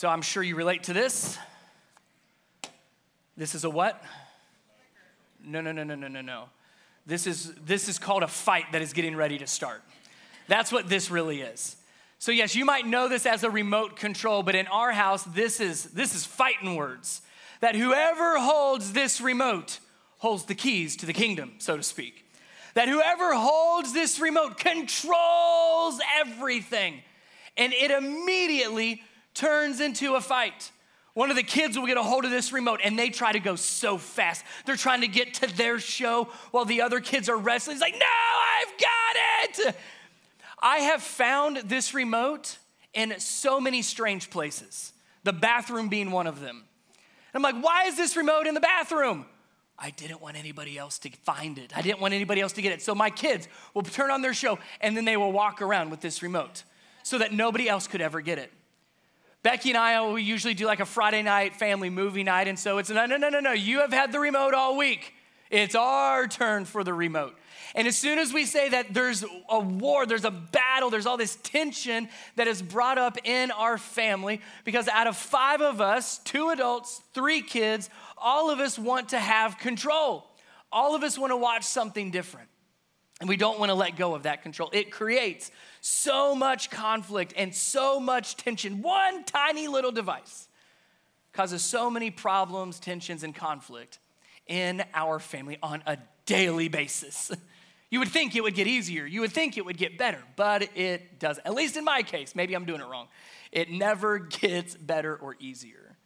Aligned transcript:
So 0.00 0.08
I'm 0.08 0.22
sure 0.22 0.42
you 0.42 0.56
relate 0.56 0.84
to 0.84 0.94
this. 0.94 1.36
This 3.36 3.54
is 3.54 3.64
a 3.64 3.68
what? 3.68 4.02
No, 5.44 5.60
no, 5.60 5.72
no, 5.72 5.84
no, 5.84 5.94
no, 5.94 6.08
no, 6.08 6.22
no. 6.22 6.44
This 7.04 7.26
is 7.26 7.52
this 7.66 7.86
is 7.86 7.98
called 7.98 8.22
a 8.22 8.26
fight 8.26 8.64
that 8.72 8.80
is 8.80 8.94
getting 8.94 9.14
ready 9.14 9.36
to 9.36 9.46
start. 9.46 9.82
That's 10.48 10.72
what 10.72 10.88
this 10.88 11.10
really 11.10 11.42
is. 11.42 11.76
So 12.18 12.32
yes, 12.32 12.54
you 12.54 12.64
might 12.64 12.86
know 12.86 13.10
this 13.10 13.26
as 13.26 13.44
a 13.44 13.50
remote 13.50 13.96
control, 13.96 14.42
but 14.42 14.54
in 14.54 14.66
our 14.68 14.90
house 14.90 15.22
this 15.24 15.60
is 15.60 15.84
this 15.84 16.14
is 16.14 16.24
fighting 16.24 16.76
words. 16.76 17.20
That 17.60 17.74
whoever 17.74 18.38
holds 18.38 18.94
this 18.94 19.20
remote 19.20 19.80
holds 20.16 20.46
the 20.46 20.54
keys 20.54 20.96
to 20.96 21.04
the 21.04 21.12
kingdom, 21.12 21.56
so 21.58 21.76
to 21.76 21.82
speak. 21.82 22.24
That 22.72 22.88
whoever 22.88 23.34
holds 23.34 23.92
this 23.92 24.18
remote 24.18 24.56
controls 24.56 26.00
everything. 26.18 27.02
And 27.58 27.74
it 27.74 27.90
immediately 27.90 29.02
turns 29.34 29.80
into 29.80 30.14
a 30.14 30.20
fight. 30.20 30.70
One 31.14 31.30
of 31.30 31.36
the 31.36 31.42
kids 31.42 31.76
will 31.76 31.86
get 31.86 31.96
a 31.96 32.02
hold 32.02 32.24
of 32.24 32.30
this 32.30 32.52
remote 32.52 32.80
and 32.82 32.98
they 32.98 33.10
try 33.10 33.32
to 33.32 33.40
go 33.40 33.56
so 33.56 33.98
fast. 33.98 34.44
They're 34.64 34.76
trying 34.76 35.00
to 35.00 35.08
get 35.08 35.34
to 35.34 35.46
their 35.56 35.78
show 35.78 36.28
while 36.52 36.64
the 36.64 36.82
other 36.82 37.00
kids 37.00 37.28
are 37.28 37.36
wrestling. 37.36 37.74
It's 37.74 37.82
like, 37.82 37.94
no, 37.94 38.00
I've 38.00 38.78
got 38.78 39.66
it. 39.68 39.76
I 40.62 40.78
have 40.78 41.02
found 41.02 41.58
this 41.64 41.94
remote 41.94 42.58
in 42.92 43.18
so 43.18 43.60
many 43.60 43.82
strange 43.82 44.30
places, 44.30 44.92
the 45.24 45.32
bathroom 45.32 45.88
being 45.88 46.10
one 46.10 46.26
of 46.26 46.40
them. 46.40 46.64
And 47.32 47.44
I'm 47.44 47.54
like, 47.54 47.62
why 47.62 47.84
is 47.84 47.96
this 47.96 48.16
remote 48.16 48.46
in 48.46 48.54
the 48.54 48.60
bathroom? 48.60 49.26
I 49.78 49.90
didn't 49.90 50.20
want 50.20 50.36
anybody 50.36 50.76
else 50.76 50.98
to 51.00 51.10
find 51.10 51.58
it. 51.58 51.76
I 51.76 51.80
didn't 51.80 52.00
want 52.00 52.12
anybody 52.12 52.40
else 52.40 52.52
to 52.52 52.62
get 52.62 52.72
it. 52.72 52.82
So 52.82 52.94
my 52.94 53.08
kids 53.08 53.48
will 53.72 53.82
turn 53.82 54.10
on 54.10 54.20
their 54.20 54.34
show 54.34 54.58
and 54.80 54.96
then 54.96 55.06
they 55.06 55.16
will 55.16 55.32
walk 55.32 55.62
around 55.62 55.90
with 55.90 56.00
this 56.00 56.22
remote 56.22 56.64
so 57.02 57.16
that 57.18 57.32
nobody 57.32 57.68
else 57.68 57.86
could 57.86 58.02
ever 58.02 58.20
get 58.20 58.38
it. 58.38 58.52
Becky 59.42 59.70
and 59.70 59.78
I, 59.78 60.10
we 60.10 60.22
usually 60.22 60.54
do 60.54 60.66
like 60.66 60.80
a 60.80 60.86
Friday 60.86 61.22
night 61.22 61.56
family 61.56 61.88
movie 61.88 62.24
night. 62.24 62.46
And 62.46 62.58
so 62.58 62.78
it's 62.78 62.90
no, 62.90 63.06
no, 63.06 63.16
no, 63.16 63.30
no, 63.30 63.40
no. 63.40 63.52
You 63.52 63.80
have 63.80 63.92
had 63.92 64.12
the 64.12 64.20
remote 64.20 64.52
all 64.52 64.76
week. 64.76 65.14
It's 65.50 65.74
our 65.74 66.28
turn 66.28 66.64
for 66.64 66.84
the 66.84 66.92
remote. 66.92 67.34
And 67.74 67.88
as 67.88 67.96
soon 67.96 68.18
as 68.18 68.32
we 68.32 68.44
say 68.44 68.68
that 68.68 68.92
there's 68.92 69.24
a 69.48 69.60
war, 69.60 70.04
there's 70.04 70.24
a 70.24 70.30
battle, 70.30 70.90
there's 70.90 71.06
all 71.06 71.16
this 71.16 71.36
tension 71.42 72.08
that 72.36 72.46
is 72.46 72.62
brought 72.62 72.98
up 72.98 73.16
in 73.24 73.50
our 73.50 73.78
family, 73.78 74.40
because 74.64 74.88
out 74.88 75.06
of 75.06 75.16
five 75.16 75.60
of 75.60 75.80
us, 75.80 76.18
two 76.18 76.50
adults, 76.50 77.00
three 77.14 77.42
kids, 77.42 77.88
all 78.18 78.50
of 78.50 78.58
us 78.58 78.78
want 78.78 79.10
to 79.10 79.18
have 79.18 79.58
control. 79.58 80.26
All 80.70 80.94
of 80.94 81.02
us 81.02 81.18
want 81.18 81.30
to 81.30 81.36
watch 81.36 81.64
something 81.64 82.10
different. 82.10 82.49
And 83.20 83.28
we 83.28 83.36
don't 83.36 83.58
want 83.58 83.68
to 83.68 83.74
let 83.74 83.96
go 83.96 84.14
of 84.14 84.22
that 84.22 84.42
control. 84.42 84.70
It 84.72 84.90
creates 84.90 85.50
so 85.82 86.34
much 86.34 86.70
conflict 86.70 87.34
and 87.36 87.54
so 87.54 88.00
much 88.00 88.36
tension. 88.36 88.80
One 88.80 89.24
tiny 89.24 89.68
little 89.68 89.92
device 89.92 90.48
causes 91.32 91.62
so 91.62 91.90
many 91.90 92.10
problems, 92.10 92.80
tensions, 92.80 93.22
and 93.22 93.34
conflict 93.34 93.98
in 94.46 94.82
our 94.94 95.18
family 95.18 95.58
on 95.62 95.82
a 95.86 95.98
daily 96.26 96.68
basis. 96.68 97.30
You 97.92 97.98
would 97.98 98.08
think 98.08 98.36
it 98.36 98.42
would 98.44 98.54
get 98.54 98.68
easier. 98.68 99.04
You 99.04 99.22
would 99.22 99.32
think 99.32 99.58
it 99.58 99.64
would 99.64 99.76
get 99.76 99.98
better, 99.98 100.22
but 100.36 100.68
it 100.76 101.18
doesn't. 101.18 101.44
At 101.44 101.54
least 101.54 101.76
in 101.76 101.84
my 101.84 102.04
case, 102.04 102.36
maybe 102.36 102.54
I'm 102.54 102.64
doing 102.64 102.80
it 102.80 102.86
wrong. 102.86 103.08
It 103.50 103.68
never 103.68 104.18
gets 104.40 104.76
better 104.76 105.16
or 105.16 105.34
easier. 105.40 105.96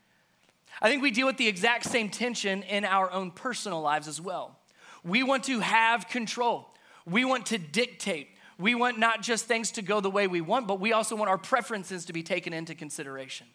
I 0.81 0.89
think 0.89 1.03
we 1.03 1.11
deal 1.11 1.27
with 1.27 1.37
the 1.37 1.47
exact 1.47 1.85
same 1.85 2.09
tension 2.09 2.63
in 2.63 2.87
our 2.87 3.11
own 3.13 3.31
personal 3.31 3.83
lives 3.83 4.09
as 4.09 4.19
well. 4.19 4.59
We 5.05 5.23
want 5.23 5.45
to 5.45 5.61
have 5.61 6.09
control. 6.09 6.74
We 7.07 7.25
want 7.25 7.47
to 7.47 7.59
dictate. 7.59 8.29
We 8.59 8.75
want 8.75 8.99
not 8.99 9.23
just 9.23 9.47
things 9.47 9.73
to 9.73 9.83
go 9.83 10.01
the 10.01 10.11
way 10.11 10.27
we 10.27 10.41
want, 10.41 10.67
but 10.67 10.81
we 10.81 10.93
also 10.93 11.17
want 11.17 11.29
our 11.29 11.39
preferences 11.39 12.05
to 12.07 12.13
be 12.13 12.23
taken 12.23 12.53
into 12.53 12.75
consideration. 12.75 13.47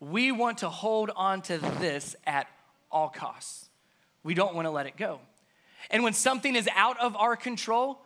We 0.00 0.32
want 0.32 0.58
to 0.58 0.68
hold 0.68 1.10
on 1.14 1.42
to 1.42 1.58
this 1.58 2.16
at 2.26 2.48
all 2.90 3.08
costs. 3.08 3.68
We 4.22 4.34
don't 4.34 4.54
want 4.54 4.66
to 4.66 4.70
let 4.70 4.86
it 4.86 4.96
go. 4.96 5.20
And 5.90 6.02
when 6.02 6.12
something 6.12 6.56
is 6.56 6.68
out 6.74 6.98
of 7.00 7.16
our 7.16 7.36
control, 7.36 8.02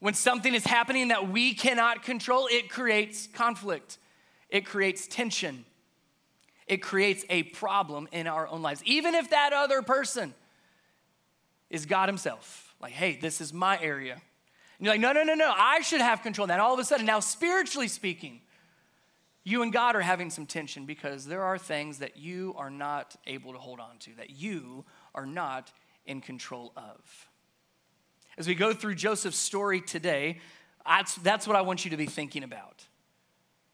when 0.00 0.14
something 0.14 0.54
is 0.54 0.64
happening 0.64 1.08
that 1.08 1.30
we 1.30 1.54
cannot 1.54 2.02
control, 2.02 2.48
it 2.50 2.68
creates 2.68 3.26
conflict, 3.28 3.98
it 4.50 4.66
creates 4.66 5.06
tension, 5.06 5.64
it 6.66 6.78
creates 6.78 7.24
a 7.30 7.44
problem 7.44 8.08
in 8.12 8.26
our 8.26 8.48
own 8.48 8.62
lives. 8.62 8.82
Even 8.84 9.14
if 9.14 9.30
that 9.30 9.52
other 9.52 9.80
person 9.82 10.34
is 11.70 11.86
God 11.86 12.08
Himself, 12.08 12.73
like, 12.84 12.92
hey, 12.92 13.16
this 13.16 13.40
is 13.40 13.52
my 13.52 13.80
area. 13.80 14.12
And 14.12 14.86
you're 14.86 14.92
like, 14.92 15.00
no, 15.00 15.12
no, 15.12 15.22
no, 15.22 15.34
no, 15.34 15.52
I 15.56 15.80
should 15.80 16.00
have 16.00 16.22
control. 16.22 16.50
And 16.50 16.60
all 16.60 16.74
of 16.74 16.80
a 16.80 16.84
sudden, 16.84 17.06
now 17.06 17.20
spiritually 17.20 17.88
speaking, 17.88 18.40
you 19.42 19.62
and 19.62 19.72
God 19.72 19.96
are 19.96 20.00
having 20.00 20.30
some 20.30 20.46
tension 20.46 20.84
because 20.84 21.26
there 21.26 21.42
are 21.42 21.58
things 21.58 21.98
that 21.98 22.16
you 22.16 22.54
are 22.58 22.70
not 22.70 23.16
able 23.26 23.52
to 23.52 23.58
hold 23.58 23.80
on 23.80 23.98
to, 24.00 24.10
that 24.16 24.30
you 24.30 24.84
are 25.14 25.26
not 25.26 25.72
in 26.04 26.20
control 26.20 26.72
of. 26.76 27.28
As 28.36 28.46
we 28.46 28.54
go 28.54 28.74
through 28.74 28.96
Joseph's 28.96 29.38
story 29.38 29.80
today, 29.80 30.40
that's, 30.86 31.14
that's 31.16 31.46
what 31.46 31.56
I 31.56 31.62
want 31.62 31.84
you 31.84 31.90
to 31.92 31.96
be 31.96 32.06
thinking 32.06 32.42
about. 32.42 32.84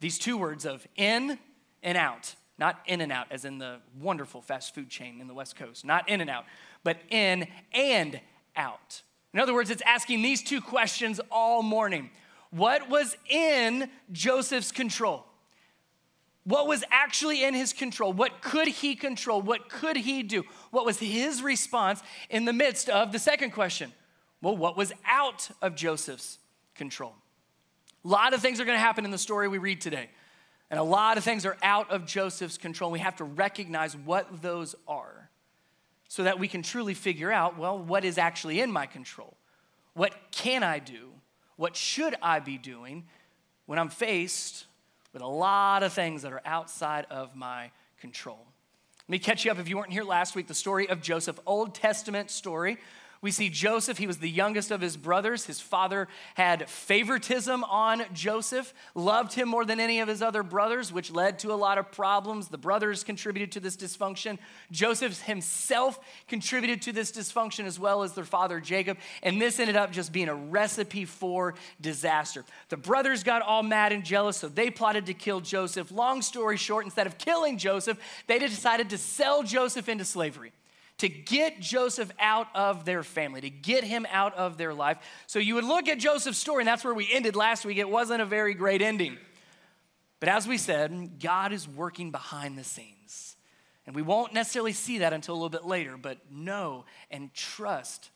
These 0.00 0.19
two 0.19 0.37
words 0.37 0.65
of 0.65 0.87
in 0.97 1.38
and 1.82 1.98
out. 1.98 2.34
Not 2.59 2.78
in 2.87 3.00
and 3.00 3.10
out, 3.10 3.28
as 3.31 3.47
in 3.47 3.56
the 3.56 3.78
wonderful 3.98 4.42
fast 4.42 4.75
food 4.75 4.91
chain 4.91 5.21
in 5.21 5.27
the 5.27 5.34
West 5.34 5.56
Coast. 5.56 5.84
Not 5.84 6.09
in 6.10 6.21
and 6.21 6.28
out, 6.28 6.44
but 6.84 6.98
in 7.09 7.48
and 7.72 8.21
out. 8.60 9.03
In 9.32 9.41
other 9.41 9.54
words, 9.54 9.71
it's 9.71 9.82
asking 9.87 10.22
these 10.22 10.43
two 10.43 10.60
questions 10.60 11.21
all 11.31 11.62
morning. 11.62 12.10
What 12.50 12.91
was 12.91 13.16
in 13.28 13.88
Joseph's 14.12 14.71
control? 14.71 15.25
What 16.44 16.66
was 16.66 16.84
actually 16.91 17.44
in 17.44 17.54
his 17.54 17.72
control? 17.72 18.12
What 18.12 18.43
could 18.43 18.69
he 18.69 18.94
control? 18.97 19.41
What 19.41 19.69
could 19.69 19.97
he 19.97 20.22
do? 20.22 20.44
What 20.71 20.84
was 20.84 20.98
his 20.98 21.43
response 21.43 22.03
in 22.28 22.44
the 22.44 22.53
midst 22.53 22.88
of 22.88 23.12
the 23.12 23.19
second 23.19 23.50
question? 23.53 23.93
Well, 24.43 24.56
what 24.56 24.77
was 24.77 24.92
out 25.06 25.48
of 25.62 25.75
Joseph's 25.75 26.38
control? 26.75 27.15
A 28.04 28.09
lot 28.09 28.34
of 28.34 28.41
things 28.41 28.59
are 28.59 28.65
going 28.65 28.77
to 28.77 28.82
happen 28.82 29.04
in 29.04 29.10
the 29.10 29.19
story 29.19 29.48
we 29.48 29.59
read 29.59 29.81
today. 29.81 30.09
And 30.71 30.78
a 30.78 30.84
lot 30.84 31.19
of 31.19 31.25
things 31.25 31.44
are 31.44 31.56
out 31.62 31.91
of 31.91 32.06
Joseph's 32.06 32.56
control. 32.56 32.91
We 32.91 33.00
have 33.00 33.16
to 33.16 33.25
recognize 33.25 33.97
what 33.97 34.42
those 34.42 34.75
are 34.88 35.09
so 36.10 36.25
that 36.25 36.41
we 36.41 36.48
can 36.48 36.60
truly 36.60 36.93
figure 36.93 37.31
out 37.31 37.56
well, 37.56 37.78
what 37.78 38.04
is 38.04 38.19
actually 38.19 38.60
in 38.60 38.72
my 38.72 38.84
control? 38.84 39.37
What 39.94 40.12
can 40.32 40.65
I 40.65 40.81
do? 40.81 41.10
What 41.54 41.76
should 41.76 42.16
I 42.21 42.41
be 42.41 42.59
doing 42.59 43.04
when 43.66 43.78
I'm 43.78 43.88
faced 43.88 44.66
with 45.12 45.22
a 45.22 45.26
lot 45.28 45.84
of 45.84 45.93
things 45.93 46.22
that 46.22 46.32
are 46.32 46.43
outside 46.44 47.06
of 47.10 47.37
my 47.37 47.71
control? 48.00 48.44
Let 49.06 49.09
me 49.09 49.19
catch 49.21 49.44
you 49.44 49.53
up 49.53 49.60
if 49.60 49.69
you 49.69 49.76
weren't 49.76 49.93
here 49.93 50.03
last 50.03 50.34
week 50.34 50.48
the 50.48 50.54
story 50.54 50.88
of 50.88 51.00
Joseph, 51.00 51.38
Old 51.47 51.76
Testament 51.76 52.32
story 52.32 52.78
we 53.22 53.31
see 53.31 53.50
Joseph, 53.50 53.98
he 53.98 54.06
was 54.06 54.16
the 54.16 54.31
youngest 54.31 54.70
of 54.70 54.81
his 54.81 54.97
brothers. 54.97 55.44
His 55.44 55.60
father 55.60 56.08
had 56.36 56.70
favoritism 56.70 57.64
on 57.64 58.04
Joseph, 58.14 58.72
loved 58.94 59.34
him 59.34 59.47
more 59.47 59.66
than 59.66 59.78
any 59.78 60.00
of 60.00 60.08
his 60.08 60.22
other 60.22 60.42
brothers, 60.42 60.91
which 60.91 61.10
led 61.10 61.38
to 61.41 61.53
a 61.53 61.54
lot 61.54 61.76
of 61.76 61.92
problems. 61.92 62.48
The 62.48 62.56
brothers 62.56 63.04
contributed 63.04 63.53
to 63.53 63.60
this 63.60 63.76
dysfunction. 63.76 64.38
Joseph 64.70 65.20
himself 65.20 66.00
contributed 66.28 66.80
to 66.82 66.92
this 66.92 67.12
dysfunction 67.12 67.66
as 67.66 67.78
well 67.78 68.03
as 68.03 68.14
their 68.14 68.25
father 68.25 68.59
Jacob. 68.59 68.97
And 69.22 69.38
this 69.38 69.60
ended 69.60 69.76
up 69.76 69.92
just 69.92 70.12
being 70.12 70.30
a 70.30 70.34
recipe 70.34 71.04
for 71.04 71.56
disaster. 71.78 72.47
The 72.70 72.78
brothers 72.78 73.22
got 73.22 73.42
all 73.42 73.62
mad 73.62 73.92
and 73.92 74.03
jealous, 74.03 74.38
so 74.38 74.48
they 74.48 74.70
plotted 74.70 75.04
to 75.06 75.14
kill 75.14 75.41
Joseph. 75.41 75.91
Long 75.91 76.22
story 76.22 76.56
short, 76.56 76.86
instead 76.86 77.06
of 77.06 77.19
killing 77.19 77.59
Joseph, 77.59 77.98
they 78.28 78.38
decided 78.38 78.88
to 78.91 78.98
sell 78.98 79.42
Joseph 79.42 79.91
into 79.91 80.06
slavery 80.06 80.53
to 81.00 81.08
get 81.08 81.60
Joseph 81.60 82.10
out 82.18 82.48
of 82.54 82.84
their 82.84 83.02
family, 83.02 83.40
to 83.40 83.50
get 83.50 83.84
him 83.84 84.06
out 84.10 84.34
of 84.34 84.58
their 84.58 84.74
life. 84.74 84.98
So 85.26 85.38
you 85.38 85.54
would 85.54 85.64
look 85.64 85.88
at 85.88 85.98
Joseph's 85.98 86.38
story, 86.38 86.62
and 86.62 86.68
that's 86.68 86.84
where 86.84 86.94
we 86.94 87.08
ended 87.10 87.36
last 87.36 87.64
week. 87.64 87.78
It 87.78 87.88
wasn't 87.88 88.20
a 88.20 88.26
very 88.26 88.54
great 88.54 88.82
ending. 88.82 89.16
But 90.20 90.28
as 90.28 90.46
we 90.46 90.58
said, 90.58 91.18
God 91.18 91.52
is 91.52 91.66
working 91.66 92.10
behind 92.10 92.58
the 92.58 92.64
scenes. 92.64 93.36
And 93.86 93.97
we 93.97 94.02
won't 94.02 94.34
necessarily 94.34 94.72
see 94.72 94.98
that 94.98 95.12
until 95.12 95.34
a 95.34 95.36
little 95.36 95.48
bit 95.48 95.64
later, 95.64 95.97
but 95.97 96.18
know 96.30 96.84
and 97.10 97.32
trust 97.32 98.10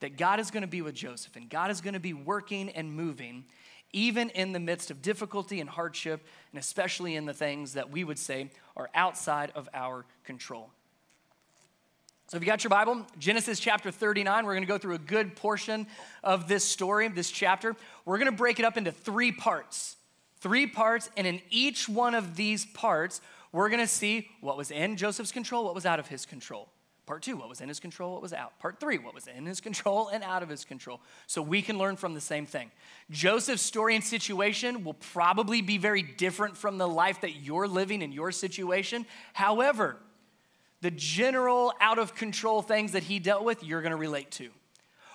that 0.00 0.18
God 0.18 0.40
is 0.40 0.50
going 0.50 0.62
to 0.62 0.68
be 0.68 0.82
with 0.82 0.94
Joseph 0.94 1.36
and 1.36 1.48
God 1.48 1.70
is 1.70 1.80
going 1.80 1.94
to 1.94 2.00
be 2.00 2.12
working 2.12 2.68
and 2.70 2.92
moving 2.92 3.44
even 3.92 4.28
in 4.30 4.52
the 4.52 4.58
midst 4.58 4.90
of 4.90 5.00
difficulty 5.00 5.60
and 5.60 5.70
hardship, 5.70 6.26
and 6.50 6.58
especially 6.58 7.14
in 7.14 7.26
the 7.26 7.32
things 7.32 7.74
that 7.74 7.90
we 7.90 8.02
would 8.02 8.18
say 8.18 8.50
are 8.76 8.90
outside 8.92 9.52
of 9.54 9.68
our 9.72 10.04
control. 10.24 10.72
So, 12.34 12.38
if 12.38 12.42
you 12.42 12.48
got 12.48 12.64
your 12.64 12.70
Bible, 12.70 13.06
Genesis 13.16 13.60
chapter 13.60 13.92
39, 13.92 14.44
we're 14.44 14.54
going 14.54 14.64
to 14.64 14.68
go 14.68 14.76
through 14.76 14.96
a 14.96 14.98
good 14.98 15.36
portion 15.36 15.86
of 16.24 16.48
this 16.48 16.64
story, 16.64 17.06
this 17.06 17.30
chapter. 17.30 17.76
We're 18.04 18.18
going 18.18 18.28
to 18.28 18.36
break 18.36 18.58
it 18.58 18.64
up 18.64 18.76
into 18.76 18.90
three 18.90 19.30
parts. 19.30 19.94
Three 20.40 20.66
parts, 20.66 21.10
and 21.16 21.28
in 21.28 21.40
each 21.50 21.88
one 21.88 22.12
of 22.12 22.34
these 22.34 22.64
parts, 22.64 23.20
we're 23.52 23.68
going 23.68 23.82
to 23.82 23.86
see 23.86 24.30
what 24.40 24.56
was 24.56 24.72
in 24.72 24.96
Joseph's 24.96 25.30
control, 25.30 25.64
what 25.64 25.76
was 25.76 25.86
out 25.86 26.00
of 26.00 26.08
his 26.08 26.26
control. 26.26 26.70
Part 27.06 27.22
two, 27.22 27.36
what 27.36 27.48
was 27.48 27.60
in 27.60 27.68
his 27.68 27.78
control, 27.78 28.14
what 28.14 28.22
was 28.22 28.32
out. 28.32 28.58
Part 28.58 28.80
three, 28.80 28.98
what 28.98 29.14
was 29.14 29.28
in 29.28 29.46
his 29.46 29.60
control 29.60 30.08
and 30.08 30.24
out 30.24 30.42
of 30.42 30.48
his 30.48 30.64
control. 30.64 31.00
So 31.28 31.40
we 31.40 31.62
can 31.62 31.78
learn 31.78 31.94
from 31.94 32.14
the 32.14 32.20
same 32.20 32.46
thing. 32.46 32.72
Joseph's 33.12 33.62
story 33.62 33.94
and 33.94 34.02
situation 34.02 34.82
will 34.82 34.94
probably 34.94 35.62
be 35.62 35.78
very 35.78 36.02
different 36.02 36.56
from 36.56 36.78
the 36.78 36.88
life 36.88 37.20
that 37.20 37.36
you're 37.36 37.68
living 37.68 38.02
in 38.02 38.10
your 38.10 38.32
situation. 38.32 39.06
However, 39.34 39.98
the 40.84 40.90
general 40.90 41.72
out 41.80 41.98
of 41.98 42.14
control 42.14 42.60
things 42.60 42.92
that 42.92 43.04
he 43.04 43.18
dealt 43.18 43.42
with, 43.42 43.64
you're 43.64 43.80
gonna 43.80 43.96
relate 43.96 44.30
to. 44.32 44.50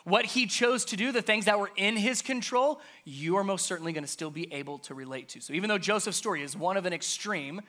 What 0.04 0.25
he 0.25 0.48
chose 0.48 0.83
to 0.86 0.98
do, 0.98 1.12
the 1.12 1.21
things 1.21 1.45
that 1.45 1.60
were 1.60 1.69
in 1.75 1.95
his 1.95 2.24
control, 2.24 2.81
you 3.06 3.38
are 3.38 3.44
most 3.44 3.68
certainly 3.68 3.94
gonna 3.94 4.07
still 4.07 4.31
be 4.31 4.51
able 4.51 4.80
to 4.80 4.95
relate 4.95 5.30
to. 5.30 5.42
So 5.42 5.54
even 5.54 5.69
though 5.69 5.77
Joseph's 5.77 6.18
story 6.18 6.42
is 6.42 6.57
one 6.57 6.75
of 6.75 6.88
an 6.88 6.94
extreme, 6.94 7.62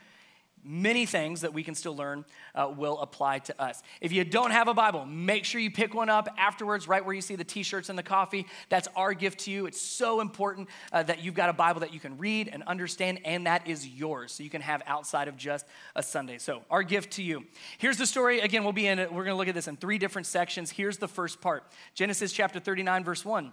many 0.64 1.06
things 1.06 1.40
that 1.40 1.52
we 1.52 1.62
can 1.62 1.74
still 1.74 1.96
learn 1.96 2.24
uh, 2.54 2.72
will 2.74 2.98
apply 3.00 3.38
to 3.40 3.60
us. 3.60 3.82
If 4.00 4.12
you 4.12 4.24
don't 4.24 4.50
have 4.50 4.68
a 4.68 4.74
Bible, 4.74 5.06
make 5.06 5.44
sure 5.44 5.60
you 5.60 5.70
pick 5.70 5.94
one 5.94 6.08
up 6.08 6.28
afterwards, 6.38 6.88
right 6.88 7.04
where 7.04 7.14
you 7.14 7.20
see 7.20 7.36
the 7.36 7.44
t 7.44 7.62
shirts 7.62 7.88
and 7.88 7.98
the 7.98 8.02
coffee. 8.02 8.46
That's 8.68 8.88
our 8.96 9.14
gift 9.14 9.40
to 9.40 9.50
you. 9.50 9.66
It's 9.66 9.80
so 9.80 10.20
important 10.20 10.68
uh, 10.92 11.02
that 11.04 11.22
you've 11.22 11.34
got 11.34 11.48
a 11.48 11.52
Bible 11.52 11.80
that 11.80 11.94
you 11.94 12.00
can 12.00 12.18
read 12.18 12.48
and 12.48 12.62
understand, 12.64 13.20
and 13.24 13.46
that 13.46 13.66
is 13.66 13.86
yours, 13.86 14.32
so 14.32 14.42
you 14.42 14.50
can 14.50 14.62
have 14.62 14.82
outside 14.86 15.28
of 15.28 15.36
just 15.36 15.66
a 15.96 16.02
Sunday. 16.02 16.38
So, 16.38 16.62
our 16.70 16.82
gift 16.82 17.12
to 17.12 17.22
you. 17.22 17.44
Here's 17.78 17.96
the 17.96 18.06
story. 18.06 18.40
Again, 18.40 18.64
we'll 18.64 18.72
be 18.72 18.86
in 18.86 18.98
it. 18.98 19.12
We're 19.12 19.24
going 19.24 19.34
to 19.34 19.38
look 19.38 19.48
at 19.48 19.54
this 19.54 19.68
in 19.68 19.76
three 19.76 19.98
different 19.98 20.26
sections. 20.26 20.70
Here's 20.70 20.98
the 20.98 21.08
first 21.08 21.40
part 21.40 21.64
Genesis 21.94 22.32
chapter 22.32 22.60
39, 22.60 23.04
verse 23.04 23.24
1. 23.24 23.52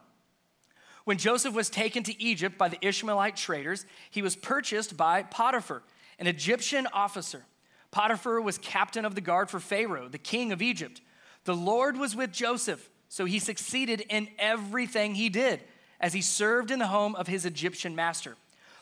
When 1.07 1.18
Joseph 1.18 1.53
was 1.53 1.69
taken 1.69 2.03
to 2.03 2.21
Egypt 2.21 2.57
by 2.57 2.68
the 2.68 2.77
Ishmaelite 2.86 3.38
traders, 3.38 3.86
he 4.10 4.21
was 4.21 4.36
purchased 4.36 4.98
by 4.98 5.24
Potiphar 5.24 5.81
an 6.19 6.27
Egyptian 6.27 6.87
officer. 6.93 7.45
Potiphar 7.91 8.41
was 8.41 8.57
captain 8.57 9.05
of 9.05 9.15
the 9.15 9.21
guard 9.21 9.49
for 9.49 9.59
Pharaoh, 9.59 10.09
the 10.09 10.17
king 10.17 10.51
of 10.51 10.61
Egypt. 10.61 11.01
The 11.45 11.55
Lord 11.55 11.97
was 11.97 12.15
with 12.15 12.31
Joseph, 12.31 12.89
so 13.09 13.25
he 13.25 13.39
succeeded 13.39 14.01
in 14.09 14.27
everything 14.37 15.15
he 15.15 15.29
did 15.29 15.61
as 15.99 16.13
he 16.13 16.21
served 16.21 16.69
in 16.69 16.79
the 16.79 16.87
home 16.87 17.15
of 17.15 17.27
his 17.27 17.45
Egyptian 17.45 17.95
master. 17.95 18.35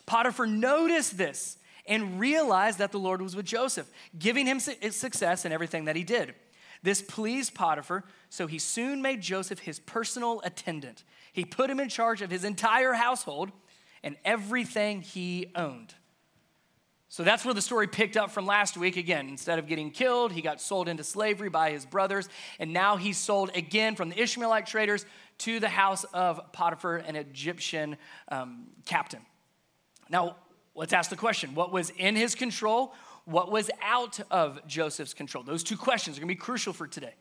Potiphar 0.06 0.46
noticed 0.46 1.16
this 1.16 1.58
and 1.86 2.18
realized 2.18 2.78
that 2.78 2.90
the 2.90 2.98
Lord 2.98 3.22
was 3.22 3.36
with 3.36 3.46
Joseph, 3.46 3.88
giving 4.18 4.46
him 4.46 4.58
success 4.58 5.44
in 5.44 5.52
everything 5.52 5.84
that 5.84 5.96
he 5.96 6.02
did. 6.02 6.34
This 6.82 7.00
pleased 7.00 7.54
Potiphar, 7.54 8.04
so 8.28 8.46
he 8.46 8.58
soon 8.58 9.00
made 9.00 9.22
Joseph 9.22 9.60
his 9.60 9.78
personal 9.78 10.40
attendant. 10.44 11.04
He 11.32 11.44
put 11.44 11.70
him 11.70 11.80
in 11.80 11.88
charge 11.88 12.22
of 12.22 12.30
his 12.30 12.44
entire 12.44 12.94
household 12.94 13.52
and 14.02 14.16
everything 14.24 15.00
he 15.00 15.52
owned. 15.54 15.94
So 17.08 17.22
that's 17.22 17.44
where 17.44 17.54
the 17.54 17.62
story 17.62 17.86
picked 17.86 18.16
up 18.16 18.30
from 18.30 18.46
last 18.46 18.76
week. 18.76 18.96
Again, 18.96 19.28
instead 19.28 19.58
of 19.58 19.68
getting 19.68 19.90
killed, 19.90 20.32
he 20.32 20.42
got 20.42 20.60
sold 20.60 20.88
into 20.88 21.04
slavery 21.04 21.48
by 21.48 21.70
his 21.70 21.86
brothers, 21.86 22.28
and 22.58 22.72
now 22.72 22.96
he's 22.96 23.16
sold 23.16 23.50
again 23.54 23.94
from 23.94 24.08
the 24.08 24.20
Ishmaelite 24.20 24.66
traders 24.66 25.06
to 25.38 25.60
the 25.60 25.68
house 25.68 26.04
of 26.12 26.40
Potiphar, 26.52 26.96
an 26.96 27.14
Egyptian 27.14 27.96
um, 28.28 28.66
captain. 28.86 29.20
Now, 30.08 30.36
let's 30.74 30.92
ask 30.92 31.10
the 31.10 31.16
question 31.16 31.54
what 31.54 31.72
was 31.72 31.90
in 31.90 32.16
his 32.16 32.34
control? 32.34 32.92
What 33.24 33.50
was 33.50 33.70
out 33.82 34.20
of 34.30 34.64
Joseph's 34.66 35.14
control? 35.14 35.44
Those 35.44 35.64
two 35.64 35.76
questions 35.76 36.16
are 36.16 36.20
gonna 36.20 36.28
be 36.28 36.36
crucial 36.36 36.72
for 36.72 36.86
today. 36.86 37.14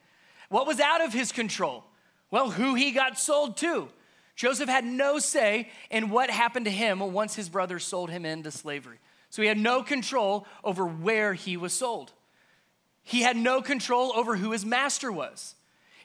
What 0.49 0.67
was 0.67 0.79
out 0.79 1.03
of 1.03 1.13
his 1.13 1.31
control? 1.31 1.83
Well, 2.31 2.51
who 2.51 2.75
he 2.75 2.91
got 2.91 3.19
sold 3.19 3.57
to. 3.57 3.89
Joseph 4.35 4.67
had 4.67 4.83
no 4.83 5.19
say 5.19 5.69
in 5.89 6.09
what 6.09 6.29
happened 6.29 6.65
to 6.65 6.71
him 6.71 6.99
once 6.99 7.35
his 7.35 7.49
brothers 7.49 7.85
sold 7.85 8.09
him 8.09 8.25
into 8.25 8.51
slavery. 8.51 8.99
So 9.35 9.41
he 9.41 9.49
had 9.49 9.57
no 9.57 9.83
control 9.83 10.47
over 10.63 10.85
where 10.85 11.33
he 11.33 11.57
was 11.57 11.73
sold. 11.73 12.13
He 13.03 13.19
had 13.19 13.35
no 13.35 13.61
control 13.61 14.13
over 14.15 14.37
who 14.37 14.53
his 14.53 14.65
master 14.65 15.11
was. 15.11 15.55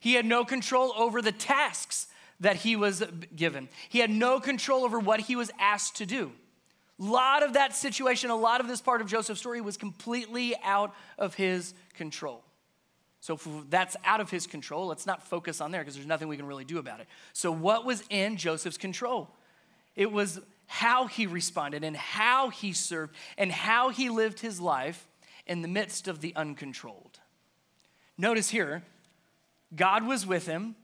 He 0.01 0.15
had 0.15 0.27
no 0.27 0.45
control 0.45 0.93
over 0.97 1.23
the 1.23 1.31
tasks 1.31 2.09
that 2.41 2.57
he 2.57 2.75
was 2.75 3.05
given. 3.37 3.69
He 3.89 4.01
had 4.01 4.11
no 4.11 4.41
control 4.41 4.83
over 4.83 4.99
what 4.99 5.21
he 5.21 5.37
was 5.37 5.49
asked 5.61 5.95
to 5.99 6.07
do. 6.07 6.33
A 6.99 7.05
lot 7.05 7.45
of 7.45 7.53
that 7.53 7.73
situation, 7.73 8.31
a 8.31 8.35
lot 8.35 8.61
of 8.61 8.67
this 8.67 8.81
part 8.81 9.01
of 9.01 9.07
Joseph's 9.07 9.39
story 9.39 9.61
was 9.61 9.77
completely 9.77 10.57
out 10.65 10.93
of 11.17 11.35
his 11.35 11.73
control. 11.95 12.43
So 13.21 13.39
that's 13.69 13.97
out 14.05 14.21
of 14.21 14.29
his 14.29 14.49
control. 14.49 14.89
Let's 14.89 15.07
not 15.07 15.23
focus 15.23 15.61
on 15.61 15.71
there 15.71 15.83
because 15.83 15.95
there's 15.95 16.05
nothing 16.05 16.27
we 16.27 16.37
can 16.37 16.47
really 16.47 16.65
do 16.65 16.79
about 16.79 16.99
it. 16.99 17.07
So, 17.33 17.53
what 17.53 17.85
was 17.85 18.03
in 18.11 18.37
Joseph's 18.37 18.77
control? 18.77 19.31
It 19.95 20.11
was 20.11 20.41
how 20.73 21.09
he 21.09 21.27
responded 21.27 21.83
and 21.83 21.97
how 21.97 22.49
he 22.49 22.73
served 22.73 23.13
and 23.37 23.51
how 23.51 23.89
he 23.89 24.09
lived 24.09 24.39
his 24.39 24.61
life 24.61 25.09
in 25.45 25.63
the 25.63 25.69
midst 25.69 26.07
of 26.07 26.21
the 26.21 26.33
uncontrolled. 26.37 27.19
Notice 28.17 28.51
here, 28.51 28.85
God 29.75 30.07
was 30.07 30.25
with 30.25 30.47
him, 30.47 30.77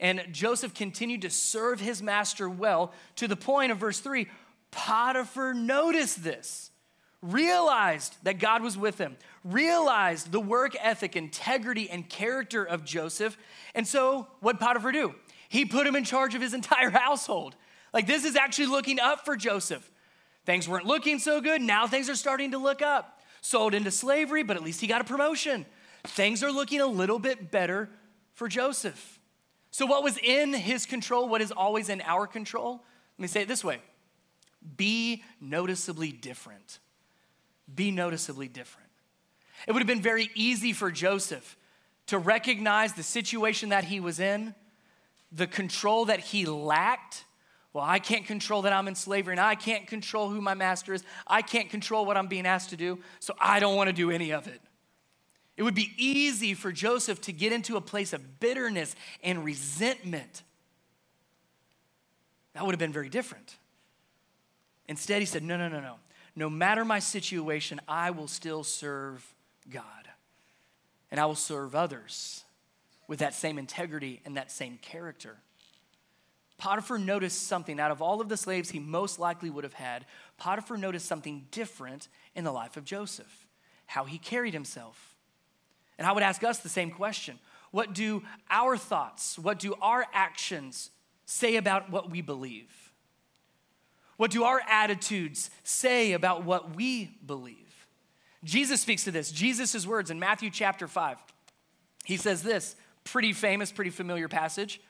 and 0.00 0.24
Joseph 0.32 0.74
continued 0.74 1.22
to 1.22 1.30
serve 1.30 1.78
his 1.78 2.02
master 2.02 2.50
well 2.50 2.92
to 3.14 3.28
the 3.28 3.36
point 3.36 3.70
of 3.70 3.78
verse 3.78 4.00
3 4.00 4.26
Potiphar 4.72 5.54
noticed 5.54 6.24
this, 6.24 6.72
realized 7.22 8.16
that 8.24 8.40
God 8.40 8.60
was 8.60 8.76
with 8.76 8.98
him, 8.98 9.16
realized 9.44 10.32
the 10.32 10.40
work 10.40 10.74
ethic, 10.80 11.14
integrity, 11.14 11.88
and 11.88 12.08
character 12.08 12.64
of 12.64 12.84
Joseph. 12.84 13.38
And 13.72 13.86
so, 13.86 14.26
what 14.40 14.58
Potiphar 14.58 14.90
do? 14.90 15.14
He 15.48 15.64
put 15.64 15.86
him 15.86 15.94
in 15.94 16.02
charge 16.02 16.34
of 16.34 16.42
his 16.42 16.54
entire 16.54 16.90
household. 16.90 17.54
Like, 17.92 18.06
this 18.06 18.24
is 18.24 18.36
actually 18.36 18.66
looking 18.66 19.00
up 19.00 19.24
for 19.24 19.36
Joseph. 19.36 19.90
Things 20.44 20.68
weren't 20.68 20.86
looking 20.86 21.18
so 21.18 21.40
good. 21.40 21.60
Now 21.60 21.86
things 21.86 22.08
are 22.08 22.14
starting 22.14 22.52
to 22.52 22.58
look 22.58 22.82
up. 22.82 23.20
Sold 23.40 23.74
into 23.74 23.90
slavery, 23.90 24.42
but 24.42 24.56
at 24.56 24.62
least 24.62 24.80
he 24.80 24.86
got 24.86 25.00
a 25.00 25.04
promotion. 25.04 25.66
Things 26.04 26.42
are 26.42 26.50
looking 26.50 26.80
a 26.80 26.86
little 26.86 27.18
bit 27.18 27.50
better 27.50 27.88
for 28.32 28.48
Joseph. 28.48 29.20
So, 29.70 29.86
what 29.86 30.02
was 30.02 30.16
in 30.18 30.54
his 30.54 30.86
control, 30.86 31.28
what 31.28 31.40
is 31.40 31.52
always 31.52 31.88
in 31.88 32.00
our 32.00 32.26
control? 32.26 32.84
Let 33.18 33.22
me 33.22 33.28
say 33.28 33.42
it 33.42 33.48
this 33.48 33.62
way 33.62 33.80
be 34.76 35.22
noticeably 35.40 36.12
different. 36.12 36.78
Be 37.74 37.90
noticeably 37.90 38.48
different. 38.48 38.88
It 39.66 39.72
would 39.72 39.80
have 39.80 39.86
been 39.86 40.02
very 40.02 40.30
easy 40.34 40.72
for 40.72 40.90
Joseph 40.90 41.56
to 42.06 42.18
recognize 42.18 42.94
the 42.94 43.02
situation 43.02 43.68
that 43.68 43.84
he 43.84 44.00
was 44.00 44.18
in, 44.18 44.54
the 45.30 45.46
control 45.46 46.06
that 46.06 46.20
he 46.20 46.46
lacked, 46.46 47.24
well, 47.78 47.86
I 47.88 48.00
can't 48.00 48.26
control 48.26 48.62
that 48.62 48.72
I'm 48.72 48.88
in 48.88 48.96
slavery 48.96 49.34
and 49.34 49.40
I 49.40 49.54
can't 49.54 49.86
control 49.86 50.28
who 50.28 50.40
my 50.40 50.54
master 50.54 50.94
is. 50.94 51.04
I 51.28 51.42
can't 51.42 51.70
control 51.70 52.04
what 52.04 52.16
I'm 52.16 52.26
being 52.26 52.44
asked 52.44 52.70
to 52.70 52.76
do, 52.76 52.98
so 53.20 53.36
I 53.40 53.60
don't 53.60 53.76
want 53.76 53.86
to 53.86 53.92
do 53.92 54.10
any 54.10 54.32
of 54.32 54.48
it. 54.48 54.60
It 55.56 55.62
would 55.62 55.76
be 55.76 55.92
easy 55.96 56.54
for 56.54 56.72
Joseph 56.72 57.20
to 57.20 57.32
get 57.32 57.52
into 57.52 57.76
a 57.76 57.80
place 57.80 58.12
of 58.12 58.40
bitterness 58.40 58.96
and 59.22 59.44
resentment. 59.44 60.42
That 62.54 62.66
would 62.66 62.72
have 62.72 62.80
been 62.80 62.92
very 62.92 63.08
different. 63.08 63.54
Instead, 64.88 65.20
he 65.20 65.26
said, 65.26 65.44
No, 65.44 65.56
no, 65.56 65.68
no, 65.68 65.78
no. 65.78 65.94
No 66.34 66.50
matter 66.50 66.84
my 66.84 66.98
situation, 66.98 67.80
I 67.86 68.10
will 68.10 68.26
still 68.26 68.64
serve 68.64 69.24
God. 69.70 69.84
And 71.12 71.20
I 71.20 71.26
will 71.26 71.36
serve 71.36 71.76
others 71.76 72.42
with 73.06 73.20
that 73.20 73.34
same 73.34 73.56
integrity 73.56 74.20
and 74.24 74.36
that 74.36 74.50
same 74.50 74.78
character. 74.82 75.36
Potiphar 76.58 76.98
noticed 76.98 77.46
something 77.46 77.78
out 77.78 77.92
of 77.92 78.02
all 78.02 78.20
of 78.20 78.28
the 78.28 78.36
slaves 78.36 78.70
he 78.70 78.80
most 78.80 79.18
likely 79.18 79.48
would 79.48 79.64
have 79.64 79.74
had. 79.74 80.04
Potiphar 80.36 80.76
noticed 80.76 81.06
something 81.06 81.46
different 81.52 82.08
in 82.34 82.44
the 82.44 82.52
life 82.52 82.76
of 82.76 82.84
Joseph, 82.84 83.46
how 83.86 84.04
he 84.04 84.18
carried 84.18 84.54
himself. 84.54 85.14
And 85.98 86.06
I 86.06 86.12
would 86.12 86.22
ask 86.22 86.42
us 86.42 86.58
the 86.58 86.68
same 86.68 86.90
question 86.90 87.38
What 87.70 87.94
do 87.94 88.22
our 88.50 88.76
thoughts, 88.76 89.38
what 89.38 89.60
do 89.60 89.74
our 89.80 90.04
actions 90.12 90.90
say 91.26 91.56
about 91.56 91.90
what 91.90 92.10
we 92.10 92.22
believe? 92.22 92.92
What 94.16 94.32
do 94.32 94.42
our 94.42 94.60
attitudes 94.68 95.48
say 95.62 96.12
about 96.12 96.44
what 96.44 96.74
we 96.74 97.16
believe? 97.24 97.86
Jesus 98.42 98.80
speaks 98.80 99.04
to 99.04 99.12
this. 99.12 99.30
Jesus' 99.30 99.86
words 99.86 100.10
in 100.10 100.18
Matthew 100.18 100.50
chapter 100.50 100.88
5. 100.88 101.18
He 102.04 102.16
says 102.16 102.42
this 102.42 102.74
pretty 103.04 103.32
famous, 103.32 103.70
pretty 103.70 103.90
familiar 103.90 104.26
passage. 104.26 104.80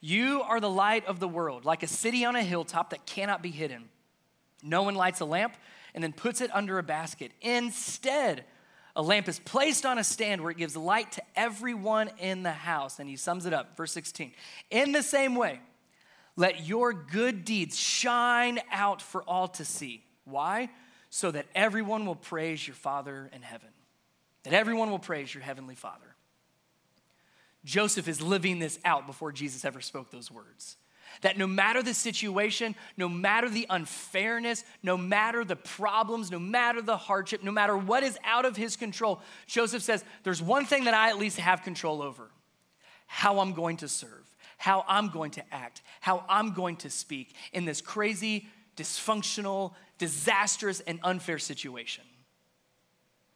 You 0.00 0.42
are 0.42 0.60
the 0.60 0.70
light 0.70 1.06
of 1.06 1.20
the 1.20 1.28
world, 1.28 1.64
like 1.64 1.82
a 1.82 1.88
city 1.88 2.24
on 2.24 2.36
a 2.36 2.42
hilltop 2.42 2.90
that 2.90 3.06
cannot 3.06 3.42
be 3.42 3.50
hidden. 3.50 3.88
No 4.62 4.82
one 4.82 4.94
lights 4.94 5.20
a 5.20 5.24
lamp 5.24 5.54
and 5.94 6.02
then 6.02 6.12
puts 6.12 6.40
it 6.40 6.50
under 6.54 6.78
a 6.78 6.82
basket. 6.82 7.32
Instead, 7.40 8.44
a 8.94 9.02
lamp 9.02 9.28
is 9.28 9.38
placed 9.38 9.86
on 9.86 9.98
a 9.98 10.04
stand 10.04 10.40
where 10.40 10.50
it 10.50 10.56
gives 10.56 10.76
light 10.76 11.12
to 11.12 11.22
everyone 11.36 12.10
in 12.18 12.42
the 12.42 12.52
house. 12.52 12.98
And 12.98 13.08
he 13.08 13.16
sums 13.16 13.46
it 13.46 13.52
up, 13.52 13.76
verse 13.76 13.92
16. 13.92 14.32
In 14.70 14.92
the 14.92 15.02
same 15.02 15.34
way, 15.34 15.60
let 16.36 16.66
your 16.66 16.92
good 16.92 17.44
deeds 17.44 17.78
shine 17.78 18.60
out 18.70 19.02
for 19.02 19.22
all 19.22 19.48
to 19.48 19.64
see. 19.64 20.04
Why? 20.24 20.68
So 21.10 21.30
that 21.30 21.46
everyone 21.54 22.06
will 22.06 22.16
praise 22.16 22.66
your 22.66 22.74
Father 22.74 23.30
in 23.32 23.42
heaven. 23.42 23.70
That 24.44 24.52
everyone 24.52 24.90
will 24.90 24.98
praise 24.98 25.34
your 25.34 25.42
heavenly 25.42 25.74
Father. 25.74 26.14
Joseph 27.64 28.08
is 28.08 28.20
living 28.20 28.58
this 28.58 28.78
out 28.84 29.06
before 29.06 29.32
Jesus 29.32 29.64
ever 29.64 29.80
spoke 29.80 30.10
those 30.10 30.30
words. 30.30 30.76
That 31.22 31.38
no 31.38 31.46
matter 31.46 31.82
the 31.82 31.94
situation, 31.94 32.74
no 32.96 33.08
matter 33.08 33.48
the 33.48 33.66
unfairness, 33.68 34.64
no 34.82 34.96
matter 34.96 35.44
the 35.44 35.56
problems, 35.56 36.30
no 36.30 36.38
matter 36.38 36.82
the 36.82 36.96
hardship, 36.96 37.42
no 37.42 37.50
matter 37.50 37.76
what 37.76 38.02
is 38.02 38.18
out 38.24 38.44
of 38.44 38.56
his 38.56 38.76
control, 38.76 39.20
Joseph 39.46 39.82
says, 39.82 40.04
There's 40.22 40.42
one 40.42 40.66
thing 40.66 40.84
that 40.84 40.94
I 40.94 41.08
at 41.08 41.18
least 41.18 41.38
have 41.38 41.62
control 41.62 42.02
over 42.02 42.30
how 43.06 43.40
I'm 43.40 43.54
going 43.54 43.78
to 43.78 43.88
serve, 43.88 44.36
how 44.58 44.84
I'm 44.86 45.08
going 45.08 45.30
to 45.32 45.54
act, 45.54 45.80
how 46.00 46.24
I'm 46.28 46.52
going 46.52 46.76
to 46.76 46.90
speak 46.90 47.34
in 47.52 47.64
this 47.64 47.80
crazy, 47.80 48.46
dysfunctional, 48.76 49.72
disastrous, 49.96 50.80
and 50.80 51.00
unfair 51.02 51.38
situation. 51.38 52.04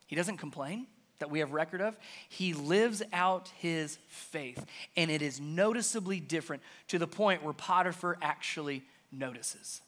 He 0.07 0.14
doesn't 0.14 0.37
complain 0.37 0.87
that 1.19 1.31
we 1.31 1.38
have 1.38 1.52
record 1.52 1.81
of, 1.81 1.97
he 2.28 2.52
lives 2.52 3.02
out 3.12 3.50
his 3.59 3.99
faith. 4.09 4.64
And 4.97 5.11
it 5.11 5.23
is 5.23 5.40
noticeably 5.40 6.21
different 6.21 6.62
to 6.88 6.99
the 6.99 7.07
point 7.07 7.42
where 7.42 7.52
Potiphar 7.52 8.19
actually 8.21 8.83
notices. 9.12 9.83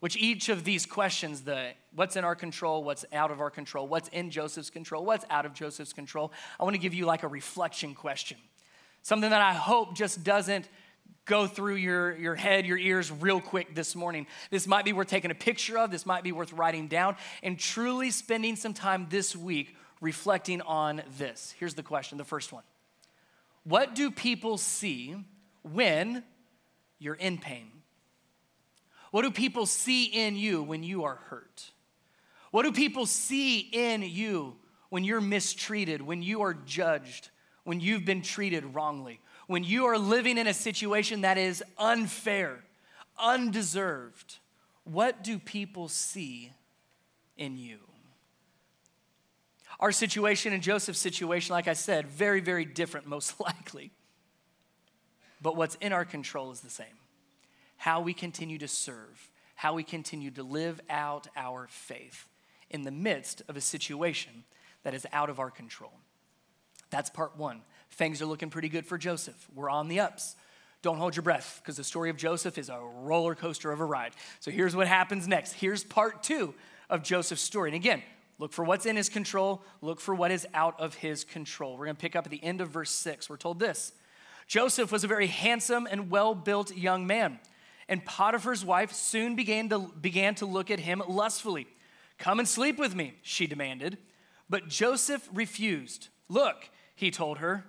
Which 0.00 0.16
each 0.16 0.48
of 0.48 0.64
these 0.64 0.86
questions, 0.86 1.42
the 1.42 1.72
what's 1.94 2.16
in 2.16 2.24
our 2.24 2.34
control, 2.34 2.84
what's 2.84 3.04
out 3.12 3.30
of 3.30 3.40
our 3.40 3.50
control, 3.50 3.86
what's 3.86 4.08
in 4.08 4.30
Joseph's 4.30 4.70
control, 4.70 5.04
what's 5.04 5.26
out 5.28 5.44
of 5.44 5.52
Joseph's 5.52 5.92
control, 5.92 6.32
I 6.58 6.64
want 6.64 6.74
to 6.74 6.80
give 6.80 6.94
you 6.94 7.04
like 7.04 7.22
a 7.22 7.28
reflection 7.28 7.94
question. 7.94 8.38
Something 9.02 9.30
that 9.30 9.42
I 9.42 9.52
hope 9.52 9.94
just 9.94 10.24
doesn't 10.24 10.68
go 11.26 11.46
through 11.46 11.76
your, 11.76 12.16
your 12.16 12.34
head, 12.34 12.66
your 12.66 12.78
ears 12.78 13.12
real 13.12 13.40
quick 13.40 13.74
this 13.74 13.94
morning. 13.94 14.26
This 14.50 14.66
might 14.66 14.84
be 14.84 14.92
worth 14.92 15.08
taking 15.08 15.30
a 15.30 15.34
picture 15.34 15.78
of, 15.78 15.90
this 15.90 16.06
might 16.06 16.24
be 16.24 16.32
worth 16.32 16.52
writing 16.52 16.88
down, 16.88 17.16
and 17.42 17.58
truly 17.58 18.10
spending 18.10 18.56
some 18.56 18.74
time 18.74 19.06
this 19.10 19.36
week 19.36 19.76
reflecting 20.00 20.60
on 20.62 21.02
this. 21.18 21.54
Here's 21.58 21.74
the 21.74 21.82
question 21.82 22.18
the 22.18 22.24
first 22.24 22.52
one 22.52 22.64
What 23.64 23.94
do 23.94 24.10
people 24.10 24.58
see 24.58 25.16
when 25.62 26.24
you're 26.98 27.14
in 27.14 27.38
pain? 27.38 27.70
What 29.10 29.22
do 29.22 29.30
people 29.30 29.66
see 29.66 30.04
in 30.04 30.36
you 30.36 30.62
when 30.62 30.82
you 30.82 31.04
are 31.04 31.16
hurt? 31.16 31.72
What 32.50 32.62
do 32.62 32.72
people 32.72 33.06
see 33.06 33.58
in 33.58 34.02
you 34.02 34.56
when 34.88 35.04
you're 35.04 35.20
mistreated, 35.20 36.02
when 36.02 36.22
you 36.22 36.42
are 36.42 36.54
judged, 36.54 37.30
when 37.64 37.80
you've 37.80 38.04
been 38.04 38.22
treated 38.22 38.74
wrongly, 38.74 39.20
when 39.46 39.64
you 39.64 39.86
are 39.86 39.98
living 39.98 40.38
in 40.38 40.46
a 40.46 40.54
situation 40.54 41.22
that 41.22 41.38
is 41.38 41.62
unfair, 41.78 42.64
undeserved? 43.18 44.38
What 44.84 45.22
do 45.22 45.38
people 45.38 45.88
see 45.88 46.52
in 47.36 47.56
you? 47.56 47.78
Our 49.80 49.92
situation 49.92 50.52
and 50.52 50.62
Joseph's 50.62 50.98
situation, 50.98 51.54
like 51.54 51.66
I 51.66 51.72
said, 51.72 52.06
very, 52.06 52.40
very 52.40 52.66
different, 52.66 53.06
most 53.08 53.40
likely. 53.40 53.90
But 55.42 55.56
what's 55.56 55.74
in 55.76 55.92
our 55.92 56.04
control 56.04 56.52
is 56.52 56.60
the 56.60 56.70
same 56.70 56.86
how 57.78 58.02
we 58.02 58.12
continue 58.12 58.58
to 58.58 58.68
serve, 58.68 59.30
how 59.54 59.72
we 59.72 59.82
continue 59.82 60.30
to 60.30 60.42
live 60.42 60.82
out 60.90 61.26
our 61.34 61.66
faith 61.70 62.28
in 62.68 62.82
the 62.82 62.90
midst 62.90 63.40
of 63.48 63.56
a 63.56 63.60
situation 63.60 64.44
that 64.82 64.92
is 64.92 65.06
out 65.14 65.30
of 65.30 65.40
our 65.40 65.50
control. 65.50 65.92
That's 66.90 67.08
part 67.08 67.38
one. 67.38 67.62
Things 67.92 68.20
are 68.20 68.26
looking 68.26 68.50
pretty 68.50 68.68
good 68.68 68.84
for 68.84 68.98
Joseph. 68.98 69.48
We're 69.54 69.70
on 69.70 69.88
the 69.88 70.00
ups. 70.00 70.36
Don't 70.82 70.98
hold 70.98 71.16
your 71.16 71.22
breath 71.22 71.60
because 71.62 71.78
the 71.78 71.84
story 71.84 72.10
of 72.10 72.18
Joseph 72.18 72.58
is 72.58 72.68
a 72.68 72.78
roller 72.78 73.34
coaster 73.34 73.72
of 73.72 73.80
a 73.80 73.84
ride. 73.84 74.12
So 74.40 74.50
here's 74.50 74.76
what 74.76 74.86
happens 74.86 75.26
next. 75.26 75.52
Here's 75.52 75.82
part 75.82 76.22
two 76.22 76.52
of 76.90 77.02
Joseph's 77.02 77.40
story. 77.40 77.70
And 77.70 77.76
again, 77.76 78.02
Look 78.40 78.54
for 78.54 78.64
what's 78.64 78.86
in 78.86 78.96
his 78.96 79.10
control, 79.10 79.62
look 79.82 80.00
for 80.00 80.14
what 80.14 80.30
is 80.30 80.46
out 80.54 80.80
of 80.80 80.94
his 80.94 81.24
control. 81.24 81.76
We're 81.76 81.84
going 81.84 81.96
to 81.96 82.00
pick 82.00 82.16
up 82.16 82.24
at 82.24 82.30
the 82.30 82.42
end 82.42 82.62
of 82.62 82.70
verse 82.70 82.90
6. 82.90 83.28
We're 83.28 83.36
told 83.36 83.60
this 83.60 83.92
Joseph 84.46 84.90
was 84.90 85.04
a 85.04 85.06
very 85.06 85.26
handsome 85.26 85.86
and 85.88 86.10
well 86.10 86.34
built 86.34 86.74
young 86.74 87.06
man, 87.06 87.38
and 87.86 88.02
Potiphar's 88.02 88.64
wife 88.64 88.92
soon 88.94 89.36
began 89.36 89.68
to, 89.68 89.92
began 90.00 90.34
to 90.36 90.46
look 90.46 90.70
at 90.70 90.80
him 90.80 91.02
lustfully. 91.06 91.66
Come 92.16 92.38
and 92.38 92.48
sleep 92.48 92.78
with 92.78 92.94
me, 92.94 93.12
she 93.20 93.46
demanded. 93.46 93.98
But 94.48 94.68
Joseph 94.68 95.28
refused. 95.34 96.08
Look, 96.30 96.70
he 96.94 97.10
told 97.10 97.38
her, 97.38 97.66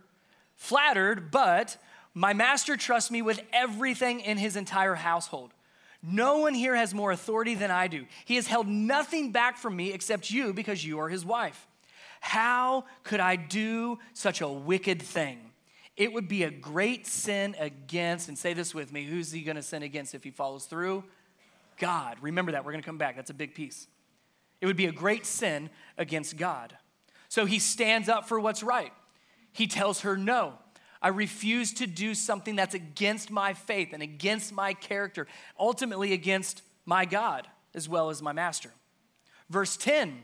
flattered, 0.55 1.31
but 1.31 1.75
my 2.13 2.31
master 2.31 2.77
trusts 2.77 3.11
me 3.11 3.21
with 3.21 3.41
everything 3.51 4.21
in 4.21 4.37
his 4.37 4.55
entire 4.55 4.95
household. 4.95 5.53
No 6.03 6.39
one 6.39 6.53
here 6.53 6.75
has 6.75 6.93
more 6.93 7.11
authority 7.11 7.53
than 7.53 7.69
I 7.69 7.87
do. 7.87 8.05
He 8.25 8.35
has 8.35 8.47
held 8.47 8.67
nothing 8.67 9.31
back 9.31 9.57
from 9.57 9.75
me 9.75 9.93
except 9.93 10.31
you 10.31 10.53
because 10.53 10.83
you 10.83 10.99
are 10.99 11.09
his 11.09 11.23
wife. 11.23 11.67
How 12.21 12.85
could 13.03 13.19
I 13.19 13.35
do 13.35 13.99
such 14.13 14.41
a 14.41 14.47
wicked 14.47 15.01
thing? 15.01 15.39
It 15.97 16.13
would 16.13 16.27
be 16.27 16.43
a 16.43 16.49
great 16.49 17.05
sin 17.05 17.55
against, 17.59 18.27
and 18.27 18.37
say 18.37 18.53
this 18.53 18.73
with 18.73 18.91
me 18.91 19.03
who's 19.03 19.31
he 19.31 19.41
going 19.41 19.57
to 19.57 19.61
sin 19.61 19.83
against 19.83 20.15
if 20.15 20.23
he 20.23 20.31
follows 20.31 20.65
through? 20.65 21.03
God. 21.77 22.17
Remember 22.21 22.53
that. 22.53 22.65
We're 22.65 22.71
going 22.71 22.83
to 22.83 22.85
come 22.85 22.97
back. 22.97 23.15
That's 23.15 23.29
a 23.29 23.35
big 23.35 23.53
piece. 23.53 23.87
It 24.61 24.67
would 24.67 24.77
be 24.77 24.85
a 24.85 24.91
great 24.91 25.25
sin 25.25 25.69
against 25.97 26.37
God. 26.37 26.77
So 27.27 27.45
he 27.45 27.59
stands 27.59 28.09
up 28.09 28.27
for 28.27 28.39
what's 28.39 28.63
right. 28.63 28.93
He 29.51 29.67
tells 29.67 30.01
her 30.01 30.15
no. 30.15 30.53
I 31.01 31.07
refuse 31.09 31.73
to 31.73 31.87
do 31.87 32.13
something 32.13 32.55
that's 32.55 32.75
against 32.75 33.31
my 33.31 33.53
faith 33.53 33.89
and 33.93 34.03
against 34.03 34.53
my 34.53 34.73
character, 34.73 35.27
ultimately 35.59 36.13
against 36.13 36.61
my 36.85 37.05
God 37.05 37.47
as 37.73 37.89
well 37.89 38.09
as 38.09 38.21
my 38.21 38.33
master. 38.33 38.71
Verse 39.49 39.77
10, 39.77 40.21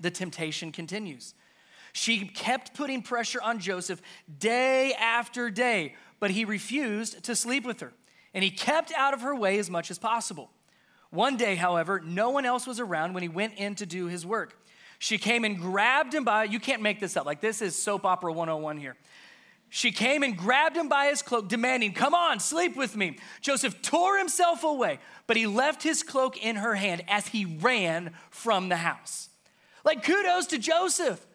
the 0.00 0.10
temptation 0.10 0.72
continues. 0.72 1.34
She 1.92 2.26
kept 2.26 2.74
putting 2.74 3.02
pressure 3.02 3.40
on 3.40 3.60
Joseph 3.60 4.02
day 4.38 4.92
after 4.94 5.48
day, 5.48 5.94
but 6.20 6.32
he 6.32 6.44
refused 6.44 7.22
to 7.24 7.36
sleep 7.36 7.64
with 7.64 7.80
her, 7.80 7.92
and 8.34 8.42
he 8.42 8.50
kept 8.50 8.92
out 8.96 9.14
of 9.14 9.22
her 9.22 9.34
way 9.34 9.58
as 9.58 9.70
much 9.70 9.90
as 9.90 9.98
possible. 9.98 10.50
One 11.10 11.36
day, 11.36 11.54
however, 11.54 12.02
no 12.04 12.30
one 12.30 12.44
else 12.44 12.66
was 12.66 12.80
around 12.80 13.14
when 13.14 13.22
he 13.22 13.28
went 13.28 13.54
in 13.54 13.76
to 13.76 13.86
do 13.86 14.06
his 14.06 14.26
work. 14.26 14.58
She 14.98 15.18
came 15.18 15.44
and 15.44 15.56
grabbed 15.58 16.12
him 16.12 16.24
by, 16.24 16.44
you 16.44 16.58
can't 16.58 16.82
make 16.82 16.98
this 16.98 17.16
up, 17.16 17.26
like 17.26 17.40
this 17.40 17.62
is 17.62 17.76
soap 17.76 18.04
opera 18.04 18.32
101 18.32 18.78
here. 18.78 18.96
She 19.76 19.90
came 19.90 20.22
and 20.22 20.36
grabbed 20.36 20.76
him 20.76 20.88
by 20.88 21.06
his 21.06 21.20
cloak, 21.20 21.48
demanding, 21.48 21.94
Come 21.94 22.14
on, 22.14 22.38
sleep 22.38 22.76
with 22.76 22.94
me. 22.94 23.18
Joseph 23.40 23.82
tore 23.82 24.16
himself 24.16 24.62
away, 24.62 25.00
but 25.26 25.36
he 25.36 25.48
left 25.48 25.82
his 25.82 26.04
cloak 26.04 26.36
in 26.40 26.54
her 26.54 26.76
hand 26.76 27.02
as 27.08 27.26
he 27.26 27.44
ran 27.44 28.12
from 28.30 28.68
the 28.68 28.76
house. 28.76 29.30
Like, 29.84 30.04
kudos 30.04 30.46
to 30.46 30.58
Joseph. 30.58 31.26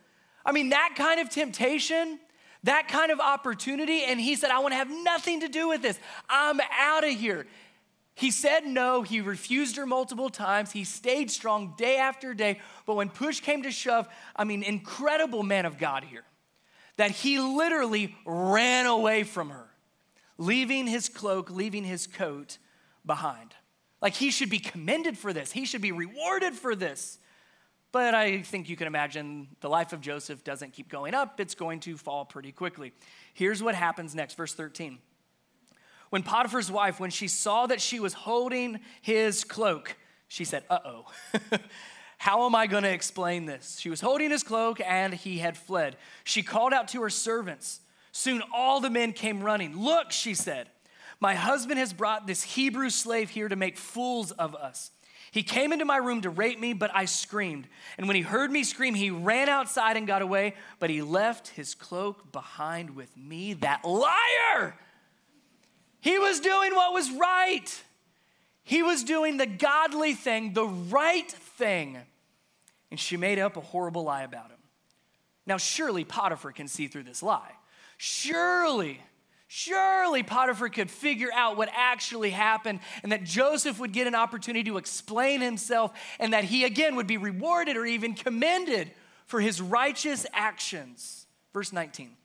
I 0.45 0.53
mean, 0.53 0.69
that 0.69 0.93
kind 0.95 1.19
of 1.19 1.29
temptation, 1.29 2.17
that 2.63 2.87
kind 2.87 3.11
of 3.11 3.19
opportunity, 3.19 4.05
and 4.05 4.21
he 4.21 4.37
said, 4.37 4.51
I 4.51 4.59
want 4.59 4.71
to 4.71 4.77
have 4.77 4.89
nothing 4.89 5.41
to 5.41 5.49
do 5.49 5.67
with 5.67 5.81
this. 5.81 5.99
I'm 6.29 6.61
out 6.79 7.03
of 7.03 7.09
here. 7.09 7.45
He 8.15 8.31
said 8.31 8.65
no. 8.65 9.01
He 9.01 9.19
refused 9.19 9.75
her 9.75 9.85
multiple 9.85 10.29
times. 10.29 10.71
He 10.71 10.85
stayed 10.85 11.29
strong 11.29 11.73
day 11.77 11.97
after 11.97 12.33
day. 12.33 12.61
But 12.85 12.95
when 12.95 13.09
push 13.09 13.41
came 13.41 13.63
to 13.63 13.71
shove, 13.71 14.07
I 14.33 14.45
mean, 14.45 14.63
incredible 14.63 15.43
man 15.43 15.65
of 15.65 15.77
God 15.77 16.05
here 16.05 16.23
that 16.99 17.11
he 17.11 17.39
literally 17.39 18.13
ran 18.25 18.85
away 18.85 19.23
from 19.23 19.51
her, 19.51 19.69
leaving 20.37 20.85
his 20.85 21.07
cloak, 21.07 21.49
leaving 21.49 21.85
his 21.85 22.07
coat 22.07 22.57
behind. 23.05 23.55
Like 24.01 24.15
he 24.15 24.31
should 24.31 24.49
be 24.49 24.59
commended 24.59 25.17
for 25.17 25.31
this, 25.31 25.53
he 25.53 25.63
should 25.63 25.81
be 25.81 25.93
rewarded 25.93 26.55
for 26.55 26.75
this. 26.75 27.17
But 27.93 28.13
I 28.13 28.41
think 28.41 28.67
you 28.67 28.75
can 28.75 28.85
imagine 28.85 29.47
the 29.61 29.69
life 29.69 29.93
of 29.93 30.01
Joseph 30.01 30.43
doesn't 30.43 30.73
keep 30.73 30.89
going 30.89 31.13
up, 31.13 31.39
it's 31.39 31.55
going 31.55 31.79
to 31.81 31.95
fall 31.95 32.25
pretty 32.25 32.51
quickly. 32.51 32.91
Here's 33.33 33.63
what 33.63 33.75
happens 33.75 34.13
next, 34.13 34.35
verse 34.35 34.53
13. 34.53 34.97
When 36.09 36.21
Potiphar's 36.21 36.69
wife, 36.69 36.99
when 36.99 37.11
she 37.11 37.29
saw 37.29 37.65
that 37.67 37.79
she 37.79 38.01
was 38.01 38.11
holding 38.11 38.81
his 39.01 39.45
cloak, 39.45 39.95
she 40.27 40.43
said, 40.43 40.65
Uh 40.69 40.79
oh. 40.83 41.05
How 42.19 42.45
am 42.45 42.53
I 42.53 42.67
going 42.67 42.83
to 42.83 42.91
explain 42.91 43.45
this? 43.45 43.79
She 43.79 43.89
was 43.89 44.01
holding 44.01 44.29
his 44.29 44.43
cloak 44.43 44.81
and 44.81 45.13
he 45.13 45.37
had 45.37 45.57
fled. 45.57 45.95
She 46.25 46.43
called 46.43 46.73
out 46.73 46.89
to 46.89 47.01
her 47.01 47.09
servants. 47.09 47.79
Soon 48.11 48.43
all 48.53 48.81
the 48.81 48.89
men 48.89 49.13
came 49.13 49.41
running. 49.41 49.77
Look, 49.81 50.11
she 50.11 50.33
said, 50.33 50.67
my 51.21 51.33
husband 51.33 51.79
has 51.79 51.93
brought 51.93 52.27
this 52.27 52.43
Hebrew 52.43 52.89
slave 52.89 53.29
here 53.29 53.47
to 53.47 53.55
make 53.55 53.77
fools 53.77 54.31
of 54.31 54.53
us. 54.53 54.91
He 55.31 55.43
came 55.43 55.71
into 55.71 55.85
my 55.85 55.95
room 55.95 56.19
to 56.21 56.29
rape 56.29 56.59
me, 56.59 56.73
but 56.73 56.91
I 56.93 57.05
screamed. 57.05 57.67
And 57.97 58.05
when 58.05 58.17
he 58.17 58.21
heard 58.21 58.51
me 58.51 58.63
scream, 58.63 58.95
he 58.95 59.11
ran 59.11 59.47
outside 59.47 59.95
and 59.95 60.05
got 60.05 60.21
away, 60.21 60.55
but 60.79 60.89
he 60.89 61.01
left 61.01 61.49
his 61.49 61.73
cloak 61.73 62.33
behind 62.33 62.97
with 62.97 63.15
me. 63.15 63.53
That 63.53 63.85
liar! 63.85 64.75
He 66.01 66.19
was 66.19 66.41
doing 66.41 66.75
what 66.75 66.93
was 66.93 67.09
right. 67.11 67.83
He 68.63 68.83
was 68.83 69.03
doing 69.03 69.37
the 69.37 69.45
godly 69.45 70.15
thing, 70.15 70.51
the 70.53 70.67
right 70.67 71.31
thing. 71.59 71.97
And 72.89 72.99
she 72.99 73.17
made 73.17 73.37
up 73.37 73.55
a 73.55 73.61
horrible 73.61 74.03
lie 74.03 74.23
about 74.23 74.49
him. 74.49 74.57
Now, 75.45 75.57
surely 75.57 76.03
Potiphar 76.03 76.51
can 76.51 76.67
see 76.67 76.87
through 76.87 77.03
this 77.03 77.21
lie. 77.21 77.51
Surely, 77.97 78.99
surely 79.47 80.23
Potiphar 80.23 80.69
could 80.69 80.89
figure 80.89 81.29
out 81.33 81.57
what 81.57 81.69
actually 81.73 82.31
happened 82.31 82.79
and 83.03 83.11
that 83.11 83.23
Joseph 83.23 83.79
would 83.79 83.91
get 83.91 84.07
an 84.07 84.15
opportunity 84.15 84.63
to 84.69 84.77
explain 84.77 85.41
himself 85.41 85.91
and 86.19 86.33
that 86.33 86.45
he 86.45 86.63
again 86.63 86.95
would 86.95 87.07
be 87.07 87.17
rewarded 87.17 87.77
or 87.77 87.85
even 87.85 88.15
commended 88.15 88.91
for 89.25 89.39
his 89.39 89.61
righteous 89.61 90.25
actions. 90.33 91.27
Verse 91.53 91.71
19 91.73 92.15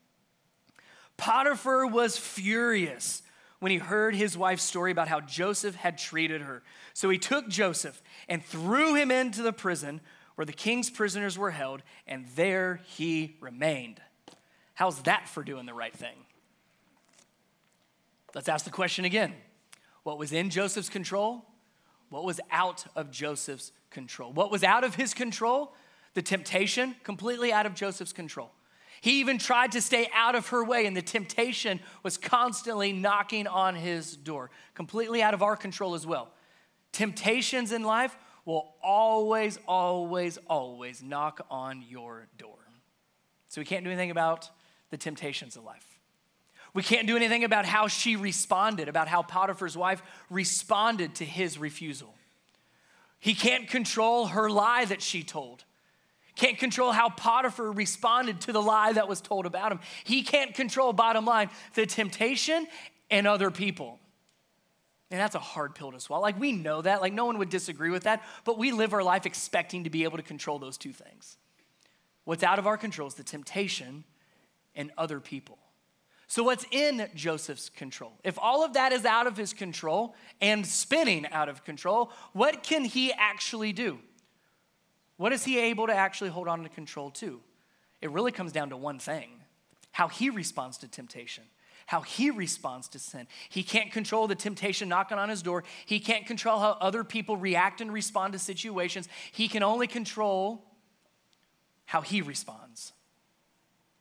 Potiphar 1.16 1.86
was 1.86 2.16
furious 2.16 3.22
when 3.64 3.70
he 3.70 3.78
heard 3.78 4.14
his 4.14 4.36
wife's 4.36 4.62
story 4.62 4.92
about 4.92 5.08
how 5.08 5.20
Joseph 5.20 5.74
had 5.74 5.96
treated 5.96 6.42
her. 6.42 6.62
So 6.92 7.08
he 7.08 7.16
took 7.16 7.48
Joseph 7.48 8.02
and 8.28 8.44
threw 8.44 8.94
him 8.94 9.10
into 9.10 9.40
the 9.40 9.54
prison 9.54 10.02
where 10.34 10.44
the 10.44 10.52
king's 10.52 10.90
prisoners 10.90 11.38
were 11.38 11.50
held, 11.50 11.82
and 12.06 12.26
there 12.36 12.80
he 12.84 13.38
remained. 13.40 14.02
How's 14.74 15.00
that 15.04 15.30
for 15.30 15.42
doing 15.42 15.64
the 15.64 15.72
right 15.72 15.96
thing? 15.96 16.26
Let's 18.34 18.50
ask 18.50 18.66
the 18.66 18.70
question 18.70 19.06
again. 19.06 19.32
What 20.02 20.18
was 20.18 20.34
in 20.34 20.50
Joseph's 20.50 20.90
control? 20.90 21.46
What 22.10 22.24
was 22.24 22.42
out 22.50 22.84
of 22.94 23.10
Joseph's 23.10 23.72
control? 23.88 24.30
What 24.30 24.50
was 24.50 24.62
out 24.62 24.84
of 24.84 24.96
his 24.96 25.14
control? 25.14 25.72
The 26.12 26.20
temptation, 26.20 26.96
completely 27.02 27.50
out 27.50 27.64
of 27.64 27.72
Joseph's 27.72 28.12
control. 28.12 28.50
He 29.04 29.20
even 29.20 29.36
tried 29.36 29.72
to 29.72 29.82
stay 29.82 30.08
out 30.14 30.34
of 30.34 30.48
her 30.48 30.64
way, 30.64 30.86
and 30.86 30.96
the 30.96 31.02
temptation 31.02 31.78
was 32.02 32.16
constantly 32.16 32.90
knocking 32.90 33.46
on 33.46 33.74
his 33.74 34.16
door, 34.16 34.50
completely 34.72 35.22
out 35.22 35.34
of 35.34 35.42
our 35.42 35.56
control 35.56 35.94
as 35.94 36.06
well. 36.06 36.30
Temptations 36.90 37.70
in 37.70 37.82
life 37.82 38.16
will 38.46 38.76
always, 38.82 39.58
always, 39.68 40.38
always 40.48 41.02
knock 41.02 41.44
on 41.50 41.84
your 41.86 42.28
door. 42.38 42.56
So 43.48 43.60
we 43.60 43.66
can't 43.66 43.84
do 43.84 43.90
anything 43.90 44.10
about 44.10 44.48
the 44.88 44.96
temptations 44.96 45.54
of 45.56 45.64
life. 45.64 45.86
We 46.72 46.82
can't 46.82 47.06
do 47.06 47.14
anything 47.14 47.44
about 47.44 47.66
how 47.66 47.88
she 47.88 48.16
responded, 48.16 48.88
about 48.88 49.08
how 49.08 49.22
Potiphar's 49.22 49.76
wife 49.76 50.02
responded 50.30 51.14
to 51.16 51.26
his 51.26 51.58
refusal. 51.58 52.14
He 53.18 53.34
can't 53.34 53.68
control 53.68 54.28
her 54.28 54.48
lie 54.48 54.86
that 54.86 55.02
she 55.02 55.22
told. 55.22 55.64
Can't 56.36 56.58
control 56.58 56.92
how 56.92 57.10
Potiphar 57.10 57.70
responded 57.70 58.40
to 58.42 58.52
the 58.52 58.60
lie 58.60 58.92
that 58.92 59.08
was 59.08 59.20
told 59.20 59.46
about 59.46 59.70
him. 59.70 59.80
He 60.02 60.22
can't 60.22 60.54
control, 60.54 60.92
bottom 60.92 61.24
line, 61.24 61.50
the 61.74 61.86
temptation 61.86 62.66
and 63.10 63.26
other 63.26 63.50
people. 63.50 64.00
And 65.10 65.20
that's 65.20 65.36
a 65.36 65.40
hard 65.40 65.76
pill 65.76 65.92
to 65.92 66.00
swallow. 66.00 66.22
Like, 66.22 66.40
we 66.40 66.50
know 66.50 66.82
that. 66.82 67.00
Like, 67.00 67.12
no 67.12 67.24
one 67.26 67.38
would 67.38 67.50
disagree 67.50 67.90
with 67.90 68.02
that. 68.02 68.24
But 68.44 68.58
we 68.58 68.72
live 68.72 68.92
our 68.92 69.02
life 69.02 69.26
expecting 69.26 69.84
to 69.84 69.90
be 69.90 70.02
able 70.02 70.16
to 70.16 70.24
control 70.24 70.58
those 70.58 70.76
two 70.76 70.92
things. 70.92 71.36
What's 72.24 72.42
out 72.42 72.58
of 72.58 72.66
our 72.66 72.76
control 72.76 73.06
is 73.06 73.14
the 73.14 73.22
temptation 73.22 74.04
and 74.74 74.90
other 74.98 75.20
people. 75.20 75.58
So, 76.26 76.42
what's 76.42 76.66
in 76.72 77.08
Joseph's 77.14 77.68
control? 77.68 78.14
If 78.24 78.38
all 78.40 78.64
of 78.64 78.72
that 78.72 78.92
is 78.92 79.04
out 79.04 79.26
of 79.26 79.36
his 79.36 79.52
control 79.52 80.16
and 80.40 80.66
spinning 80.66 81.26
out 81.30 81.48
of 81.48 81.64
control, 81.64 82.10
what 82.32 82.62
can 82.62 82.84
he 82.84 83.12
actually 83.12 83.72
do? 83.72 83.98
What 85.16 85.32
is 85.32 85.44
he 85.44 85.58
able 85.58 85.86
to 85.86 85.94
actually 85.94 86.30
hold 86.30 86.48
on 86.48 86.62
to 86.62 86.68
control 86.68 87.10
to? 87.12 87.40
It 88.00 88.10
really 88.10 88.32
comes 88.32 88.52
down 88.52 88.70
to 88.70 88.76
one 88.76 88.98
thing 88.98 89.30
how 89.92 90.08
he 90.08 90.28
responds 90.28 90.78
to 90.78 90.88
temptation 90.88 91.44
how 91.86 92.00
he 92.00 92.30
responds 92.30 92.88
to 92.88 92.98
sin. 92.98 93.26
He 93.48 93.62
can't 93.62 93.92
control 93.92 94.26
the 94.26 94.34
temptation 94.34 94.88
knocking 94.88 95.18
on 95.18 95.28
his 95.28 95.42
door. 95.42 95.64
He 95.86 96.00
can't 96.00 96.26
control 96.26 96.58
how 96.58 96.76
other 96.80 97.04
people 97.04 97.36
react 97.36 97.80
and 97.80 97.92
respond 97.92 98.32
to 98.32 98.38
situations. 98.38 99.08
He 99.32 99.48
can 99.48 99.62
only 99.62 99.86
control 99.86 100.64
how 101.84 102.00
he 102.00 102.22
responds. 102.22 102.92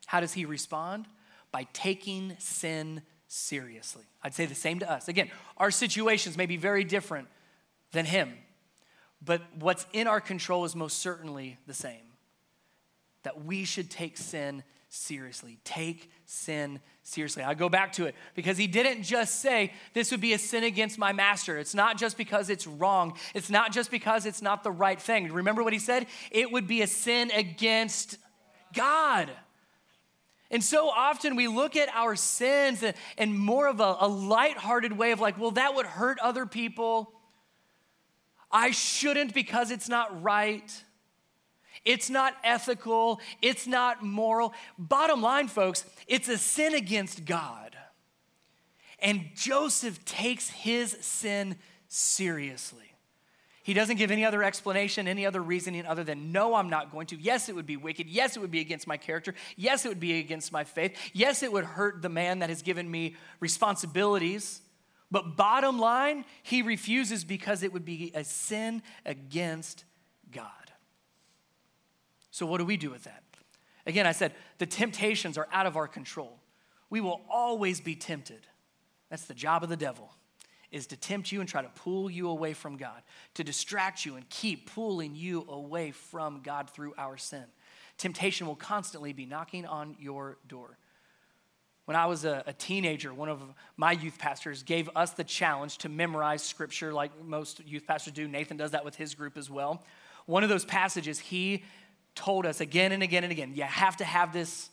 How 0.06 0.20
does 0.22 0.34
he 0.34 0.46
respond? 0.46 1.08
By 1.52 1.68
taking 1.74 2.36
sin 2.40 3.02
seriously. 3.28 4.04
I'd 4.24 4.34
say 4.34 4.46
the 4.46 4.56
same 4.56 4.80
to 4.80 4.90
us. 4.90 5.08
Again, 5.08 5.30
our 5.58 5.72
situations 5.72 6.38
may 6.38 6.46
be 6.46 6.58
very 6.58 6.84
different 6.84 7.28
than 7.92 8.06
him, 8.06 8.34
but 9.26 9.42
what's 9.60 9.86
in 9.94 10.08
our 10.08 10.22
control 10.22 10.66
is 10.66 10.76
most 10.76 11.00
certainly 11.00 11.58
the 11.68 11.74
same. 11.74 12.02
That 13.24 13.46
we 13.46 13.64
should 13.64 13.90
take 13.90 14.18
sin 14.18 14.64
seriously. 14.90 15.58
Take 15.64 16.12
sin 16.26 16.80
seriously. 17.02 17.42
I 17.42 17.54
go 17.54 17.70
back 17.70 17.94
to 17.94 18.06
it 18.06 18.16
because 18.36 18.58
he 18.58 18.68
didn't 18.68 19.04
just 19.04 19.40
say 19.40 19.72
this 19.94 20.12
would 20.12 20.22
be 20.22 20.34
a 20.34 20.38
sin 20.38 20.64
against 20.64 21.00
my 21.00 21.14
master. 21.14 21.58
It's 21.58 21.74
not 21.74 21.98
just 21.98 22.18
because 22.18 22.50
it's 22.50 22.68
wrong, 22.68 23.18
it's 23.34 23.50
not 23.50 23.72
just 23.72 23.90
because 23.90 24.26
it's 24.26 24.42
not 24.42 24.64
the 24.64 24.72
right 24.72 25.02
thing. 25.02 25.32
Remember 25.32 25.64
what 25.64 25.74
he 25.74 25.80
said? 25.80 26.06
It 26.32 26.52
would 26.52 26.68
be 26.68 26.82
a 26.82 26.88
sin 26.88 27.32
against 27.32 28.18
God. 28.74 29.30
And 30.52 30.64
so 30.64 30.90
often 30.90 31.36
we 31.36 31.48
look 31.48 31.76
at 31.76 31.90
our 31.96 32.16
sins 32.16 32.84
in 33.18 33.36
more 33.36 33.68
of 33.68 33.80
a, 33.80 33.98
a 34.02 34.08
lighthearted 34.08 34.96
way 34.96 35.12
of 35.12 35.20
like, 35.20 35.40
well, 35.40 35.52
that 35.52 35.74
would 35.74 35.88
hurt 35.88 36.20
other 36.20 36.46
people. 36.46 37.12
I 38.54 38.72
shouldn't 38.72 39.34
because 39.34 39.72
it's 39.72 39.90
not 39.90 40.22
right. 40.22 40.72
It's 41.84 42.10
not 42.10 42.36
ethical. 42.44 43.20
It's 43.42 43.68
not 43.68 44.04
moral. 44.04 44.54
Bottom 44.78 45.22
line, 45.22 45.48
folks, 45.48 45.84
it's 46.08 46.30
a 46.30 46.38
sin 46.38 46.76
against 46.76 47.26
God. 47.26 47.76
And 49.00 49.32
Joseph 49.36 50.06
takes 50.06 50.50
his 50.50 50.92
sin 51.02 51.58
seriously. 51.90 52.80
He 53.64 53.74
doesn't 53.74 53.96
give 53.96 54.12
any 54.12 54.26
other 54.26 54.44
explanation, 54.44 55.08
any 55.08 55.26
other 55.26 55.42
reasoning 55.42 55.86
other 55.86 56.04
than, 56.04 56.34
no, 56.34 56.54
I'm 56.54 56.70
not 56.70 56.92
going 56.92 57.08
to. 57.08 57.18
Yes, 57.18 57.48
it 57.48 57.56
would 57.56 57.66
be 57.66 57.78
wicked. 57.78 58.08
Yes, 58.08 58.36
it 58.36 58.40
would 58.42 58.52
be 58.52 58.60
against 58.60 58.88
my 58.88 58.98
character. 58.98 59.34
Yes, 59.56 59.86
it 59.86 59.90
would 59.90 60.02
be 60.02 60.20
against 60.20 60.52
my 60.52 60.66
faith. 60.66 60.98
Yes, 61.14 61.44
it 61.44 61.52
would 61.52 61.64
hurt 61.64 62.02
the 62.02 62.10
man 62.10 62.40
that 62.40 62.50
has 62.50 62.62
given 62.62 62.92
me 62.92 63.16
responsibilities. 63.40 64.62
But 65.14 65.38
bottom 65.38 65.78
line, 65.78 66.26
he 66.42 66.64
refuses 66.64 67.24
because 67.24 67.62
it 67.62 67.72
would 67.72 67.86
be 67.86 68.12
a 68.16 68.24
sin 68.24 68.82
against 69.06 69.86
God. 70.32 70.50
So, 72.32 72.48
what 72.48 72.58
do 72.58 72.66
we 72.66 72.78
do 72.78 72.90
with 72.90 73.04
that? 73.04 73.22
Again, 73.86 74.08
I 74.08 74.12
said 74.12 74.34
the 74.58 74.66
temptations 74.66 75.38
are 75.38 75.48
out 75.52 75.68
of 75.68 75.78
our 75.78 75.88
control. 75.88 76.40
We 76.90 77.00
will 77.00 77.22
always 77.30 77.80
be 77.80 77.96
tempted. 77.96 78.48
That's 79.12 79.26
the 79.26 79.36
job 79.36 79.62
of 79.62 79.70
the 79.70 79.78
devil 79.78 80.10
is 80.72 80.88
to 80.88 80.98
tempt 80.98 81.32
you 81.32 81.40
and 81.40 81.48
try 81.48 81.62
to 81.62 81.70
pull 81.70 82.10
you 82.10 82.28
away 82.28 82.54
from 82.54 82.78
God, 82.78 83.04
to 83.36 83.44
distract 83.44 84.06
you 84.06 84.16
and 84.16 84.28
keep 84.30 84.74
pulling 84.74 85.16
you 85.16 85.46
away 85.48 85.92
from 85.92 86.42
God 86.42 86.68
through 86.72 86.96
our 86.98 87.16
sin. 87.16 87.46
Temptation 88.00 88.48
will 88.48 88.56
constantly 88.56 89.14
be 89.14 89.28
knocking 89.28 89.68
on 89.68 89.96
your 90.00 90.40
door. 90.48 90.80
When 91.86 91.98
I 91.98 92.06
was 92.06 92.24
a, 92.24 92.44
a, 92.48 92.54
teenager, 92.54 93.14
one 93.14 93.28
of 93.28 93.42
my 93.76 93.92
youth 93.92 94.18
pastors 94.18 94.64
gave 94.64 94.90
us 94.96 95.12
the 95.12 95.24
challenge 95.24 95.80
to 95.80 95.90
memorize 95.90 96.42
scripture 96.42 96.94
like 96.94 97.12
most 97.26 97.66
youth 97.66 97.86
pastors 97.86 98.14
do. 98.14 98.28
Nathan 98.28 98.56
does 98.56 98.72
that 98.72 98.86
with 98.86 98.96
his 98.96 99.16
group 99.16 99.36
as 99.38 99.50
well. 99.50 99.84
One 100.26 100.44
of 100.44 100.50
those 100.50 100.64
passages 100.64 101.20
he 101.20 101.64
told 102.16 102.46
us 102.46 102.62
again 102.62 102.94
and 102.94 103.04
again 103.04 103.24
and 103.24 103.32
again 103.32 103.54
you 103.54 103.64
have 103.64 103.98
to 103.98 104.06
have 104.06 104.32
this 104.32 104.70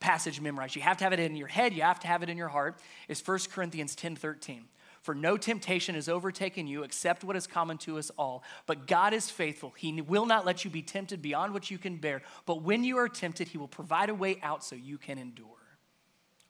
passage 0.00 0.40
memorized. 0.40 0.74
You 0.74 0.82
have 0.82 0.96
to 0.98 1.04
have 1.04 1.12
it 1.12 1.20
in 1.20 1.36
your 1.36 1.48
head, 1.48 1.74
you 1.74 1.82
have 1.82 2.00
to 2.00 2.06
have 2.06 2.22
it 2.22 2.30
in 2.30 2.38
your 2.38 2.48
heart. 2.48 2.78
Is 3.08 3.26
1 3.26 3.40
Corinthians 3.50 3.94
10 3.94 4.16
13. 4.16 4.64
For 5.02 5.14
no 5.14 5.36
temptation 5.36 5.96
has 5.96 6.08
overtaken 6.08 6.66
you 6.66 6.82
except 6.82 7.24
what 7.24 7.36
is 7.36 7.46
common 7.46 7.76
to 7.78 7.98
us 7.98 8.10
all. 8.16 8.42
But 8.64 8.86
God 8.86 9.12
is 9.12 9.28
faithful. 9.28 9.74
He 9.76 10.00
will 10.00 10.24
not 10.24 10.46
let 10.46 10.64
you 10.64 10.70
be 10.70 10.80
tempted 10.80 11.20
beyond 11.20 11.52
what 11.52 11.70
you 11.70 11.76
can 11.76 11.96
bear. 11.96 12.22
But 12.46 12.62
when 12.62 12.84
you 12.84 12.96
are 12.96 13.08
tempted, 13.10 13.48
He 13.48 13.58
will 13.58 13.68
provide 13.68 14.08
a 14.08 14.14
way 14.14 14.38
out 14.42 14.64
so 14.64 14.76
you 14.76 14.96
can 14.96 15.18
endure. 15.18 15.63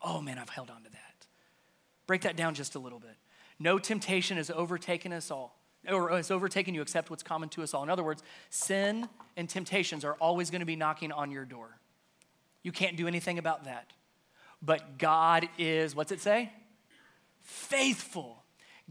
Oh 0.04 0.20
man, 0.20 0.38
I've 0.38 0.50
held 0.50 0.70
on 0.70 0.82
to 0.84 0.90
that. 0.90 1.26
Break 2.06 2.22
that 2.22 2.36
down 2.36 2.54
just 2.54 2.74
a 2.74 2.78
little 2.78 3.00
bit. 3.00 3.16
No 3.58 3.78
temptation 3.78 4.36
has 4.36 4.50
overtaken 4.50 5.12
us 5.12 5.30
all 5.30 5.58
or 5.88 6.10
has 6.10 6.30
overtaken 6.30 6.74
you 6.74 6.82
except 6.82 7.10
what's 7.10 7.22
common 7.22 7.48
to 7.50 7.62
us 7.62 7.74
all. 7.74 7.82
In 7.82 7.90
other 7.90 8.02
words, 8.02 8.22
sin 8.50 9.08
and 9.36 9.48
temptations 9.48 10.04
are 10.04 10.14
always 10.14 10.50
going 10.50 10.60
to 10.60 10.66
be 10.66 10.76
knocking 10.76 11.10
on 11.10 11.30
your 11.30 11.44
door. 11.44 11.78
You 12.62 12.72
can't 12.72 12.96
do 12.96 13.08
anything 13.08 13.38
about 13.38 13.64
that. 13.64 13.92
But 14.62 14.98
God 14.98 15.48
is, 15.58 15.94
what's 15.94 16.12
it 16.12 16.20
say? 16.20 16.52
Faithful. 17.42 18.42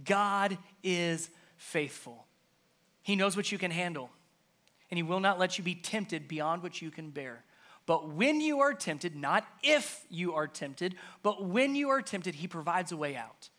God 0.03 0.57
is 0.83 1.29
faithful. 1.57 2.25
He 3.01 3.15
knows 3.15 3.35
what 3.35 3.51
you 3.51 3.57
can 3.57 3.71
handle, 3.71 4.09
and 4.89 4.97
He 4.97 5.03
will 5.03 5.19
not 5.19 5.39
let 5.39 5.57
you 5.57 5.63
be 5.63 5.75
tempted 5.75 6.27
beyond 6.27 6.63
what 6.63 6.81
you 6.81 6.91
can 6.91 7.09
bear. 7.09 7.43
But 7.85 8.09
when 8.09 8.39
you 8.39 8.61
are 8.61 8.73
tempted, 8.73 9.15
not 9.15 9.45
if 9.61 10.05
you 10.09 10.33
are 10.33 10.47
tempted, 10.47 10.95
but 11.21 11.45
when 11.45 11.75
you 11.75 11.89
are 11.89 12.01
tempted, 12.01 12.35
He 12.35 12.47
provides 12.47 12.91
a 12.91 12.97
way 12.97 13.15
out. 13.15 13.49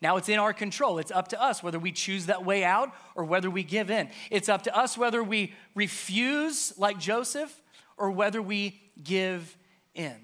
Now 0.00 0.16
it's 0.16 0.28
in 0.28 0.38
our 0.38 0.52
control. 0.52 0.98
It's 0.98 1.12
up 1.12 1.28
to 1.28 1.40
us 1.40 1.62
whether 1.62 1.78
we 1.78 1.92
choose 1.92 2.26
that 2.26 2.44
way 2.44 2.64
out 2.64 2.92
or 3.14 3.24
whether 3.24 3.48
we 3.48 3.62
give 3.62 3.90
in. 3.90 4.08
It's 4.30 4.48
up 4.48 4.62
to 4.62 4.76
us 4.76 4.98
whether 4.98 5.22
we 5.22 5.54
refuse, 5.74 6.76
like 6.76 6.98
Joseph, 6.98 7.62
or 7.96 8.10
whether 8.10 8.42
we 8.42 8.80
give 9.02 9.56
in. 9.94 10.16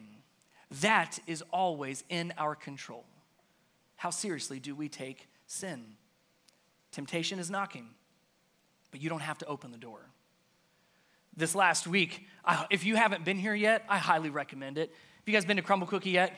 That 0.81 1.21
is 1.27 1.43
always 1.53 2.03
in 2.09 2.33
our 2.37 2.57
control. 2.57 3.05
How 3.97 4.11
seriously 4.11 4.59
do 4.59 4.75
we 4.75 4.89
take 4.89 5.29
sin? 5.47 5.85
Temptation 6.91 7.39
is 7.39 7.51
knocking, 7.51 7.89
but 8.91 9.01
you 9.01 9.09
don't 9.09 9.21
have 9.21 9.39
to 9.39 9.47
open 9.47 9.71
the 9.71 9.79
door. 9.79 10.11
This 11.39 11.55
last 11.55 11.87
week, 11.87 12.27
if 12.69 12.85
you 12.85 12.97
haven't 12.97 13.25
been 13.25 13.39
here 13.39 13.55
yet, 13.55 13.85
I 13.89 13.99
highly 13.99 14.29
recommend 14.29 14.77
it. 14.77 14.91
Have 14.91 15.29
you 15.29 15.33
guys 15.33 15.45
been 15.45 15.57
to 15.57 15.63
Crumbl 15.63 15.87
Cookie 15.87 16.11
yet? 16.11 16.37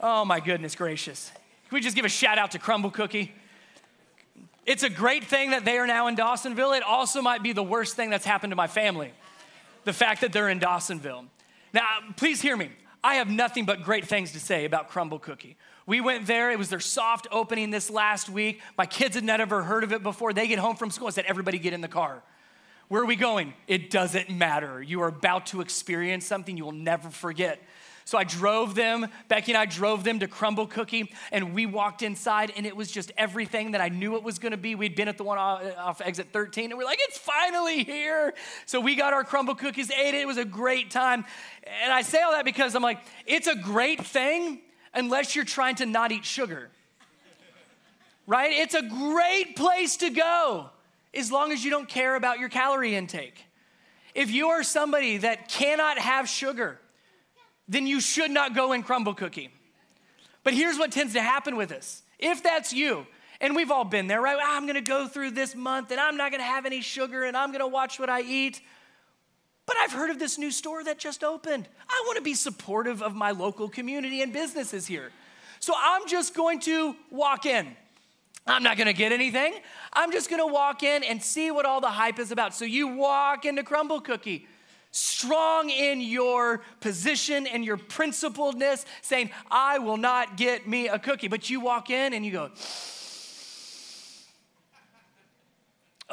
Oh 0.00 0.24
my 0.24 0.40
goodness 0.40 0.74
gracious. 0.74 1.30
Can 1.68 1.76
we 1.76 1.80
just 1.80 1.94
give 1.94 2.04
a 2.04 2.08
shout 2.08 2.36
out 2.36 2.50
to 2.50 2.58
Crumbl 2.58 2.92
Cookie? 2.92 3.32
It's 4.66 4.82
a 4.82 4.90
great 4.90 5.22
thing 5.22 5.50
that 5.50 5.64
they 5.64 5.78
are 5.78 5.86
now 5.86 6.08
in 6.08 6.16
Dawsonville. 6.16 6.76
It 6.76 6.82
also 6.82 7.22
might 7.22 7.44
be 7.44 7.52
the 7.52 7.62
worst 7.62 7.94
thing 7.94 8.10
that's 8.10 8.24
happened 8.24 8.50
to 8.50 8.56
my 8.56 8.66
family 8.66 9.12
the 9.84 9.92
fact 9.92 10.22
that 10.22 10.32
they're 10.32 10.48
in 10.48 10.58
Dawsonville. 10.58 11.26
Now, 11.72 11.86
please 12.16 12.42
hear 12.42 12.56
me. 12.56 12.70
I 13.04 13.14
have 13.14 13.28
nothing 13.30 13.66
but 13.66 13.84
great 13.84 14.06
things 14.06 14.32
to 14.32 14.40
say 14.40 14.64
about 14.64 14.90
Crumbl 14.90 15.20
Cookie. 15.20 15.56
We 15.86 16.00
went 16.00 16.26
there. 16.26 16.50
It 16.50 16.58
was 16.58 16.70
their 16.70 16.80
soft 16.80 17.28
opening 17.30 17.70
this 17.70 17.88
last 17.88 18.28
week. 18.28 18.60
My 18.76 18.86
kids 18.86 19.14
had 19.14 19.22
never 19.22 19.62
heard 19.62 19.84
of 19.84 19.92
it 19.92 20.02
before. 20.02 20.32
They 20.32 20.48
get 20.48 20.58
home 20.58 20.74
from 20.74 20.90
school. 20.90 21.06
I 21.06 21.10
said, 21.10 21.26
Everybody 21.26 21.60
get 21.60 21.72
in 21.72 21.80
the 21.80 21.88
car. 21.88 22.24
Where 22.92 23.00
are 23.00 23.06
we 23.06 23.16
going? 23.16 23.54
It 23.66 23.88
doesn't 23.88 24.28
matter. 24.28 24.82
You 24.82 25.00
are 25.00 25.08
about 25.08 25.46
to 25.46 25.62
experience 25.62 26.26
something 26.26 26.58
you 26.58 26.64
will 26.66 26.72
never 26.72 27.08
forget. 27.08 27.58
So 28.04 28.18
I 28.18 28.24
drove 28.24 28.74
them, 28.74 29.06
Becky 29.28 29.52
and 29.52 29.58
I 29.58 29.64
drove 29.64 30.04
them 30.04 30.18
to 30.18 30.28
Crumbl 30.28 30.68
Cookie, 30.68 31.10
and 31.30 31.54
we 31.54 31.64
walked 31.64 32.02
inside, 32.02 32.52
and 32.54 32.66
it 32.66 32.76
was 32.76 32.92
just 32.92 33.10
everything 33.16 33.70
that 33.70 33.80
I 33.80 33.88
knew 33.88 34.16
it 34.16 34.22
was 34.22 34.38
gonna 34.38 34.58
be. 34.58 34.74
We'd 34.74 34.94
been 34.94 35.08
at 35.08 35.16
the 35.16 35.24
one 35.24 35.38
off 35.38 36.02
exit 36.02 36.34
13, 36.34 36.70
and 36.70 36.76
we're 36.76 36.84
like, 36.84 36.98
it's 37.00 37.16
finally 37.16 37.82
here. 37.82 38.34
So 38.66 38.78
we 38.78 38.94
got 38.94 39.14
our 39.14 39.24
Crumbl 39.24 39.56
Cookies, 39.56 39.90
ate 39.90 40.14
it. 40.14 40.20
It 40.20 40.26
was 40.26 40.36
a 40.36 40.44
great 40.44 40.90
time. 40.90 41.24
And 41.82 41.94
I 41.94 42.02
say 42.02 42.20
all 42.20 42.32
that 42.32 42.44
because 42.44 42.74
I'm 42.74 42.82
like, 42.82 43.00
it's 43.24 43.46
a 43.46 43.56
great 43.56 44.04
thing 44.04 44.60
unless 44.92 45.34
you're 45.34 45.46
trying 45.46 45.76
to 45.76 45.86
not 45.86 46.12
eat 46.12 46.26
sugar. 46.26 46.68
Right? 48.26 48.52
It's 48.52 48.74
a 48.74 48.82
great 48.82 49.56
place 49.56 49.96
to 49.96 50.10
go 50.10 50.68
as 51.14 51.30
long 51.30 51.52
as 51.52 51.64
you 51.64 51.70
don't 51.70 51.88
care 51.88 52.14
about 52.14 52.38
your 52.38 52.48
calorie 52.48 52.94
intake. 52.94 53.44
If 54.14 54.30
you 54.30 54.48
are 54.48 54.62
somebody 54.62 55.18
that 55.18 55.48
cannot 55.48 55.98
have 55.98 56.28
sugar, 56.28 56.78
then 57.68 57.86
you 57.86 58.00
should 58.00 58.30
not 58.30 58.54
go 58.54 58.72
in 58.72 58.82
Crumbl 58.82 59.16
Cookie. 59.16 59.50
But 60.44 60.54
here's 60.54 60.78
what 60.78 60.92
tends 60.92 61.14
to 61.14 61.22
happen 61.22 61.56
with 61.56 61.72
us. 61.72 62.02
If 62.18 62.42
that's 62.42 62.72
you, 62.72 63.06
and 63.40 63.56
we've 63.56 63.70
all 63.70 63.84
been 63.84 64.06
there, 64.06 64.20
right? 64.20 64.38
Ah, 64.40 64.56
I'm 64.56 64.66
gonna 64.66 64.80
go 64.80 65.08
through 65.08 65.32
this 65.32 65.54
month 65.54 65.90
and 65.90 66.00
I'm 66.00 66.16
not 66.16 66.30
gonna 66.30 66.44
have 66.44 66.66
any 66.66 66.80
sugar 66.80 67.24
and 67.24 67.36
I'm 67.36 67.52
gonna 67.52 67.66
watch 67.66 67.98
what 67.98 68.08
I 68.08 68.22
eat. 68.22 68.60
But 69.66 69.76
I've 69.76 69.92
heard 69.92 70.10
of 70.10 70.18
this 70.18 70.38
new 70.38 70.50
store 70.50 70.84
that 70.84 70.98
just 70.98 71.24
opened. 71.24 71.68
I 71.88 72.04
wanna 72.06 72.20
be 72.20 72.34
supportive 72.34 73.02
of 73.02 73.14
my 73.14 73.32
local 73.32 73.68
community 73.68 74.22
and 74.22 74.32
businesses 74.32 74.86
here. 74.86 75.10
So 75.58 75.74
I'm 75.76 76.06
just 76.08 76.34
going 76.34 76.60
to 76.60 76.96
walk 77.10 77.46
in. 77.46 77.76
I'm 78.46 78.62
not 78.62 78.76
gonna 78.76 78.92
get 78.92 79.12
anything. 79.12 79.54
I'm 79.92 80.10
just 80.10 80.28
gonna 80.28 80.46
walk 80.46 80.82
in 80.82 81.04
and 81.04 81.22
see 81.22 81.50
what 81.50 81.64
all 81.64 81.80
the 81.80 81.90
hype 81.90 82.18
is 82.18 82.32
about. 82.32 82.54
So 82.54 82.64
you 82.64 82.88
walk 82.88 83.44
into 83.44 83.62
Crumbl 83.62 84.02
Cookie, 84.02 84.46
strong 84.90 85.70
in 85.70 86.00
your 86.00 86.62
position 86.80 87.46
and 87.46 87.64
your 87.64 87.76
principledness, 87.76 88.84
saying, 89.00 89.30
I 89.50 89.78
will 89.78 89.96
not 89.96 90.36
get 90.36 90.66
me 90.66 90.88
a 90.88 90.98
cookie. 90.98 91.28
But 91.28 91.48
you 91.48 91.60
walk 91.60 91.90
in 91.90 92.12
and 92.14 92.24
you 92.24 92.32
go, 92.32 92.50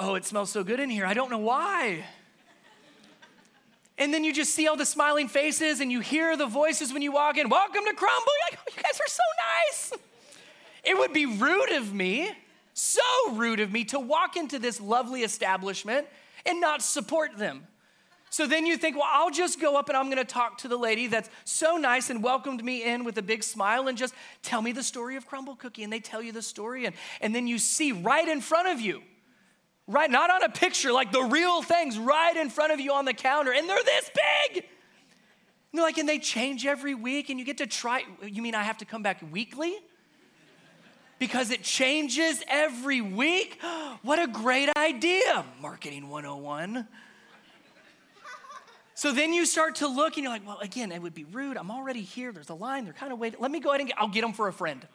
Oh, 0.01 0.15
it 0.15 0.23
smells 0.23 0.49
so 0.49 0.63
good 0.63 0.79
in 0.79 0.89
here. 0.89 1.05
I 1.05 1.13
don't 1.13 1.29
know 1.29 1.39
why. 1.39 2.05
And 3.97 4.13
then 4.13 4.23
you 4.23 4.33
just 4.33 4.55
see 4.55 4.65
all 4.65 4.77
the 4.77 4.85
smiling 4.85 5.27
faces 5.27 5.81
and 5.81 5.91
you 5.91 5.99
hear 5.99 6.37
the 6.37 6.45
voices 6.45 6.93
when 6.93 7.01
you 7.01 7.11
walk 7.11 7.37
in. 7.37 7.49
Welcome 7.49 7.83
to 7.83 7.91
Crumbl. 7.91 8.33
Like, 8.49 8.59
oh, 8.59 8.71
you 8.73 8.81
guys 8.81 8.97
are 8.97 9.09
so 9.09 9.23
nice. 9.67 9.93
It 10.83 10.97
would 10.97 11.13
be 11.13 11.25
rude 11.25 11.71
of 11.71 11.93
me, 11.93 12.31
so 12.73 13.01
rude 13.33 13.59
of 13.59 13.71
me, 13.71 13.83
to 13.85 13.99
walk 13.99 14.37
into 14.37 14.59
this 14.59 14.79
lovely 14.79 15.23
establishment 15.23 16.07
and 16.45 16.61
not 16.61 16.81
support 16.81 17.37
them. 17.37 17.67
So 18.31 18.45
then 18.45 18.65
you 18.65 18.77
think, 18.77 18.95
well, 18.95 19.07
I'll 19.09 19.31
just 19.31 19.59
go 19.59 19.75
up 19.75 19.89
and 19.89 19.97
I'm 19.97 20.05
going 20.05 20.17
to 20.17 20.23
talk 20.23 20.59
to 20.59 20.67
the 20.67 20.77
lady 20.77 21.07
that's 21.07 21.29
so 21.45 21.77
nice 21.77 22.11
and 22.11 22.21
welcomed 22.21 22.63
me 22.63 22.83
in 22.83 23.03
with 23.03 23.17
a 23.17 23.23
big 23.23 23.43
smile 23.43 23.87
and 23.87 23.97
just 23.97 24.13
tell 24.43 24.61
me 24.61 24.71
the 24.71 24.83
story 24.83 25.15
of 25.15 25.27
Crumbl 25.27 25.57
Cookie. 25.57 25.83
And 25.83 25.91
they 25.91 25.99
tell 25.99 26.21
you 26.21 26.31
the 26.31 26.43
story. 26.43 26.85
And, 26.85 26.95
and 27.21 27.33
then 27.33 27.47
you 27.47 27.57
see 27.57 27.91
right 27.91 28.27
in 28.27 28.39
front 28.39 28.67
of 28.67 28.79
you 28.79 29.01
right? 29.89 30.09
Not 30.09 30.29
on 30.29 30.43
a 30.43 30.49
picture, 30.49 30.91
like 30.91 31.11
the 31.11 31.23
real 31.23 31.63
things 31.63 31.97
right 31.97 32.37
in 32.37 32.49
front 32.49 32.71
of 32.71 32.79
you 32.79 32.93
on 32.93 33.05
the 33.05 33.13
counter, 33.13 33.51
and 33.51 33.67
they're 33.67 33.83
this 33.83 34.11
big. 34.13 34.57
And 34.57 34.63
they're 35.73 35.83
like, 35.83 35.97
and 35.97 36.07
they 36.07 36.19
change 36.19 36.65
every 36.65 36.93
week, 36.93 37.29
and 37.29 37.39
you 37.39 37.45
get 37.45 37.57
to 37.57 37.67
try. 37.67 38.03
You 38.23 38.41
mean 38.41 38.55
I 38.55 38.63
have 38.63 38.77
to 38.77 38.85
come 38.85 39.01
back 39.01 39.19
weekly? 39.31 39.75
Because 41.19 41.51
it 41.51 41.63
changes 41.63 42.41
every 42.47 43.01
week? 43.01 43.59
What 44.01 44.17
a 44.17 44.27
great 44.27 44.69
idea, 44.77 45.43
Marketing 45.61 46.07
101. 46.07 46.87
So 48.95 49.11
then 49.11 49.33
you 49.33 49.45
start 49.45 49.75
to 49.75 49.87
look 49.87 50.15
and 50.15 50.23
you're 50.23 50.31
like, 50.31 50.47
well, 50.47 50.59
again, 50.59 50.93
it 50.93 51.01
would 51.01 51.13
be 51.13 51.25
rude. 51.25 51.57
I'm 51.57 51.69
already 51.69 52.01
here. 52.01 52.31
There's 52.31 52.49
a 52.49 52.53
line. 52.53 52.85
They're 52.85 52.93
kind 52.93 53.11
of 53.11 53.19
waiting. 53.19 53.41
Let 53.41 53.51
me 53.51 53.59
go 53.59 53.71
ahead 53.71 53.81
and 53.81 53.89
get, 53.89 53.97
I'll 53.99 54.07
get 54.07 54.21
them 54.21 54.31
for 54.31 54.47
a 54.47 54.53
friend. 54.53 54.87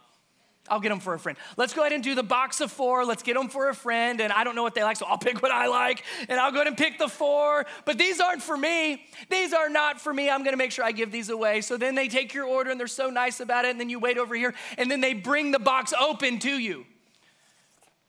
I'll 0.68 0.80
get 0.80 0.88
them 0.88 1.00
for 1.00 1.12
a 1.12 1.18
friend. 1.18 1.36
Let's 1.58 1.74
go 1.74 1.82
ahead 1.82 1.92
and 1.92 2.02
do 2.02 2.14
the 2.14 2.22
box 2.22 2.62
of 2.62 2.72
four. 2.72 3.04
Let's 3.04 3.22
get 3.22 3.34
them 3.34 3.48
for 3.48 3.68
a 3.68 3.74
friend. 3.74 4.20
And 4.20 4.32
I 4.32 4.44
don't 4.44 4.54
know 4.54 4.62
what 4.62 4.74
they 4.74 4.82
like, 4.82 4.96
so 4.96 5.04
I'll 5.06 5.18
pick 5.18 5.42
what 5.42 5.52
I 5.52 5.66
like. 5.66 6.02
And 6.26 6.40
I'll 6.40 6.50
go 6.52 6.56
ahead 6.56 6.68
and 6.68 6.76
pick 6.76 6.98
the 6.98 7.08
four. 7.08 7.66
But 7.84 7.98
these 7.98 8.18
aren't 8.18 8.42
for 8.42 8.56
me. 8.56 9.04
These 9.28 9.52
are 9.52 9.68
not 9.68 10.00
for 10.00 10.14
me. 10.14 10.30
I'm 10.30 10.40
going 10.40 10.54
to 10.54 10.58
make 10.58 10.72
sure 10.72 10.82
I 10.82 10.92
give 10.92 11.12
these 11.12 11.28
away. 11.28 11.60
So 11.60 11.76
then 11.76 11.94
they 11.94 12.08
take 12.08 12.32
your 12.32 12.46
order 12.46 12.70
and 12.70 12.80
they're 12.80 12.86
so 12.86 13.10
nice 13.10 13.40
about 13.40 13.66
it. 13.66 13.72
And 13.72 13.80
then 13.80 13.90
you 13.90 13.98
wait 13.98 14.16
over 14.16 14.34
here. 14.34 14.54
And 14.78 14.90
then 14.90 15.02
they 15.02 15.12
bring 15.12 15.50
the 15.50 15.58
box 15.58 15.92
open 15.92 16.38
to 16.40 16.50
you. 16.50 16.86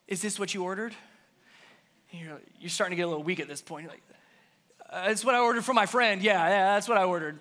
Is 0.08 0.22
this 0.22 0.40
what 0.40 0.54
you 0.54 0.64
ordered? 0.64 0.96
You're, 2.12 2.40
you're 2.60 2.70
starting 2.70 2.96
to 2.96 2.96
get 2.96 3.06
a 3.06 3.10
little 3.10 3.24
weak 3.24 3.42
at 3.42 3.50
this 3.50 3.62
point. 3.62 3.84
You're 3.84 3.92
like, 3.92 4.04
uh, 4.90 5.08
that's 5.08 5.26
what 5.26 5.36
I 5.36 5.40
ordered 5.40 5.66
for 5.66 5.74
my 5.74 5.88
friend. 5.88 6.22
Yeah, 6.22 6.48
yeah, 6.48 6.76
that's 6.76 6.88
what 6.88 6.98
I 6.98 7.04
ordered. 7.04 7.38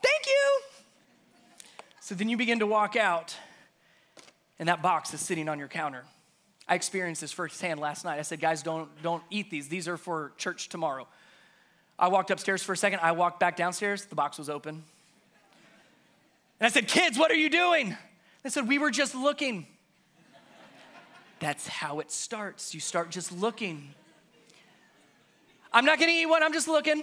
Thank 0.00 0.26
you. 0.26 0.60
So 2.00 2.14
then 2.14 2.28
you 2.28 2.36
begin 2.36 2.60
to 2.60 2.66
walk 2.66 2.94
out 2.94 3.36
and 4.58 4.68
that 4.68 4.82
box 4.82 5.14
is 5.14 5.20
sitting 5.20 5.48
on 5.48 5.58
your 5.58 5.68
counter. 5.68 6.04
I 6.68 6.74
experienced 6.74 7.20
this 7.20 7.32
firsthand 7.32 7.80
last 7.80 8.04
night. 8.04 8.18
I 8.18 8.22
said, 8.22 8.40
guys, 8.40 8.62
don't, 8.62 8.90
don't 9.02 9.22
eat 9.30 9.50
these. 9.50 9.68
These 9.68 9.88
are 9.88 9.96
for 9.96 10.32
church 10.36 10.68
tomorrow. 10.68 11.06
I 11.98 12.08
walked 12.08 12.30
upstairs 12.30 12.62
for 12.62 12.74
a 12.74 12.76
second. 12.76 13.00
I 13.02 13.12
walked 13.12 13.40
back 13.40 13.56
downstairs. 13.56 14.04
The 14.04 14.14
box 14.14 14.38
was 14.38 14.50
open. 14.50 14.84
And 16.60 16.66
I 16.66 16.68
said, 16.68 16.86
kids, 16.86 17.18
what 17.18 17.30
are 17.30 17.36
you 17.36 17.48
doing? 17.48 17.96
They 18.42 18.50
said, 18.50 18.68
we 18.68 18.78
were 18.78 18.90
just 18.90 19.14
looking. 19.14 19.66
That's 21.40 21.66
how 21.66 22.00
it 22.00 22.10
starts. 22.10 22.74
You 22.74 22.80
start 22.80 23.10
just 23.10 23.32
looking. 23.32 23.94
I'm 25.72 25.84
not 25.84 25.98
gonna 26.00 26.12
eat 26.12 26.26
one, 26.26 26.42
I'm 26.42 26.52
just 26.52 26.68
looking 26.68 27.02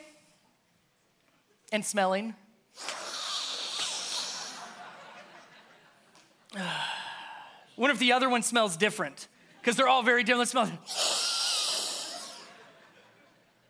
and 1.72 1.86
smelling. 1.86 2.36
What 7.76 7.92
if 7.92 8.00
the 8.00 8.14
other 8.14 8.30
one 8.30 8.42
smells 8.42 8.78
different? 8.78 9.28
Because 9.60 9.76
they're 9.76 9.88
all 9.88 10.04
very 10.04 10.24
different. 10.24 10.50
Smell. 10.50 10.72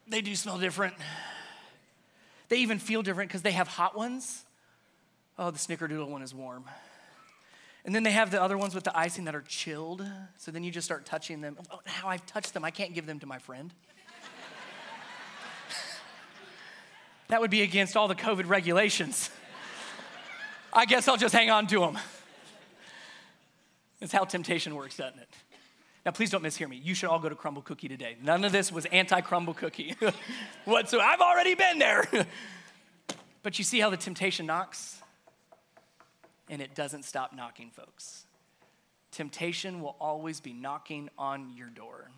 They 0.08 0.22
do 0.22 0.36
smell 0.36 0.58
different. 0.58 0.94
They 2.50 2.58
even 2.58 2.78
feel 2.78 3.02
different 3.02 3.30
because 3.30 3.42
they 3.42 3.54
have 3.54 3.68
hot 3.68 3.98
ones. 3.98 4.44
Oh, 5.38 5.52
the 5.52 5.58
snickerdoodle 5.58 6.08
one 6.08 6.22
is 6.22 6.34
warm. 6.34 6.66
And 7.84 7.94
then 7.94 8.04
they 8.04 8.12
have 8.12 8.32
the 8.32 8.42
other 8.42 8.58
ones 8.58 8.74
with 8.74 8.84
the 8.84 8.98
icing 8.98 9.26
that 9.26 9.36
are 9.36 9.44
chilled. 9.44 10.06
So 10.38 10.52
then 10.52 10.64
you 10.64 10.72
just 10.72 10.86
start 10.86 11.06
touching 11.06 11.42
them. 11.42 11.58
Oh, 11.72 11.80
now 11.86 12.10
I've 12.10 12.26
touched 12.26 12.54
them. 12.54 12.64
I 12.64 12.72
can't 12.72 12.94
give 12.94 13.06
them 13.06 13.20
to 13.20 13.26
my 13.26 13.38
friend. 13.40 13.72
that 17.28 17.42
would 17.42 17.52
be 17.52 17.62
against 17.62 17.98
all 17.98 18.08
the 18.08 18.16
COVID 18.16 18.48
regulations. 18.48 19.30
I 20.74 20.86
guess 20.86 21.08
I'll 21.08 21.18
just 21.18 21.34
hang 21.34 21.50
on 21.50 21.68
to 21.68 21.80
them. 21.80 21.98
That's 24.00 24.12
how 24.12 24.26
temptation 24.26 24.76
works, 24.76 24.98
doesn't 24.98 25.20
it? 25.20 25.30
Now, 26.06 26.12
please 26.12 26.30
don't 26.30 26.44
mishear 26.44 26.70
me. 26.70 26.80
You 26.84 26.94
should 26.94 27.10
all 27.10 27.18
go 27.18 27.30
to 27.30 27.36
Crumbl 27.36 27.64
Cookie 27.64 27.88
today. 27.88 28.16
None 28.22 28.44
of 28.44 28.52
this 28.52 28.72
was 28.72 28.86
anti 28.88 29.22
Crumbl 29.22 29.56
Cookie 29.56 29.96
whatsoever. 30.66 31.08
I've 31.08 31.22
already 31.22 31.56
been 31.56 31.80
there. 31.80 32.08
but 33.44 33.58
you 33.58 33.64
see 33.64 33.80
how 33.80 33.90
the 33.90 33.98
temptation 33.98 34.46
knocks? 34.46 35.02
And 36.48 36.62
it 36.62 36.76
doesn't 36.76 37.06
stop 37.06 37.36
knocking, 37.36 37.72
folks. 37.72 38.26
Temptation 39.12 39.82
will 39.82 39.96
always 40.00 40.40
be 40.40 40.54
knocking 40.54 41.10
on 41.18 41.56
your 41.56 41.70
door. 41.70 42.12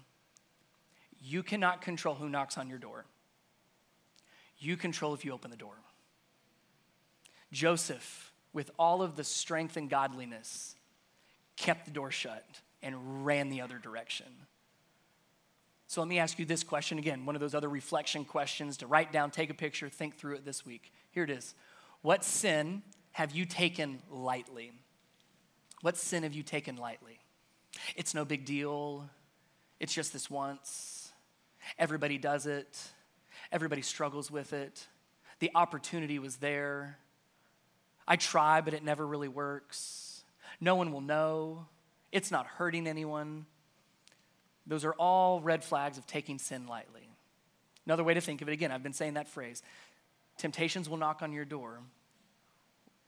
You 1.22 1.42
cannot 1.44 1.82
control 1.82 2.16
who 2.16 2.28
knocks 2.28 2.58
on 2.58 2.68
your 2.68 2.80
door. 2.80 3.06
You 4.60 4.76
control 4.76 5.14
if 5.14 5.24
you 5.24 5.32
open 5.32 5.52
the 5.52 5.58
door. 5.58 5.76
Joseph, 7.54 8.34
with 8.52 8.72
all 8.78 9.02
of 9.02 9.16
the 9.16 9.24
strength 9.24 9.78
and 9.78 9.90
godliness, 9.90 10.76
kept 11.58 11.86
the 11.86 11.92
door 11.92 12.12
shut, 12.12 12.46
and 12.82 13.26
ran 13.26 13.50
the 13.50 13.62
other 13.62 13.78
direction. 13.78 14.28
So 15.88 16.02
let 16.02 16.08
me 16.08 16.20
ask 16.20 16.38
you 16.38 16.46
this 16.46 16.64
question 16.64 17.00
again, 17.00 17.26
one 17.26 17.36
of 17.36 17.42
those 17.42 17.56
other 17.56 17.70
reflection 17.70 18.26
questions 18.26 18.78
to 18.78 18.88
write 18.88 19.12
down, 19.12 19.32
take 19.32 19.50
a 19.50 19.54
picture, 19.54 19.90
think 19.90 20.18
through 20.18 20.36
it 20.36 20.46
this 20.46 20.66
week. 20.66 20.92
Here 21.12 21.24
it 21.24 21.30
is. 21.30 21.56
What 22.02 22.24
sin 22.24 22.84
have 23.14 23.32
you 23.32 23.46
taken 23.46 24.00
lightly? 24.12 24.72
What 25.82 25.98
sin 25.98 26.24
have 26.24 26.34
you 26.34 26.44
taken 26.44 26.76
lightly? 26.76 27.20
It's 27.96 28.14
no 28.14 28.26
big 28.26 28.46
deal. 28.46 29.10
It's 29.80 29.94
just 29.94 30.14
this 30.14 30.30
once. 30.30 31.12
Everybody 31.80 32.18
does 32.18 32.46
it. 32.46 32.80
Everybody 33.52 33.82
struggles 33.82 34.30
with 34.30 34.54
it. 34.54 34.88
The 35.40 35.52
opportunity 35.56 36.20
was 36.20 36.38
there. 36.38 36.98
I 38.08 38.16
try, 38.16 38.62
but 38.62 38.74
it 38.74 38.84
never 38.84 39.06
really 39.06 39.28
works. 39.28 40.07
No 40.60 40.76
one 40.76 40.92
will 40.92 41.02
know. 41.02 41.66
It's 42.12 42.32
not 42.32 42.48
hurting 42.48 42.88
anyone. 42.88 43.46
Those 44.66 44.84
are 44.84 44.94
all 44.94 45.40
red 45.42 45.64
flags 45.64 45.98
of 45.98 46.06
taking 46.08 46.40
sin 46.40 46.68
lightly. 46.68 47.10
Another 47.86 48.04
way 48.04 48.14
to 48.14 48.22
think 48.22 48.42
of 48.42 48.50
it 48.50 48.52
again, 48.52 48.72
I've 48.72 48.84
been 48.84 48.94
saying 48.94 49.14
that 49.14 49.28
phrase 49.28 49.64
temptations 50.38 50.88
will 50.88 50.98
knock 50.98 51.22
on 51.22 51.32
your 51.32 51.46
door. 51.46 51.80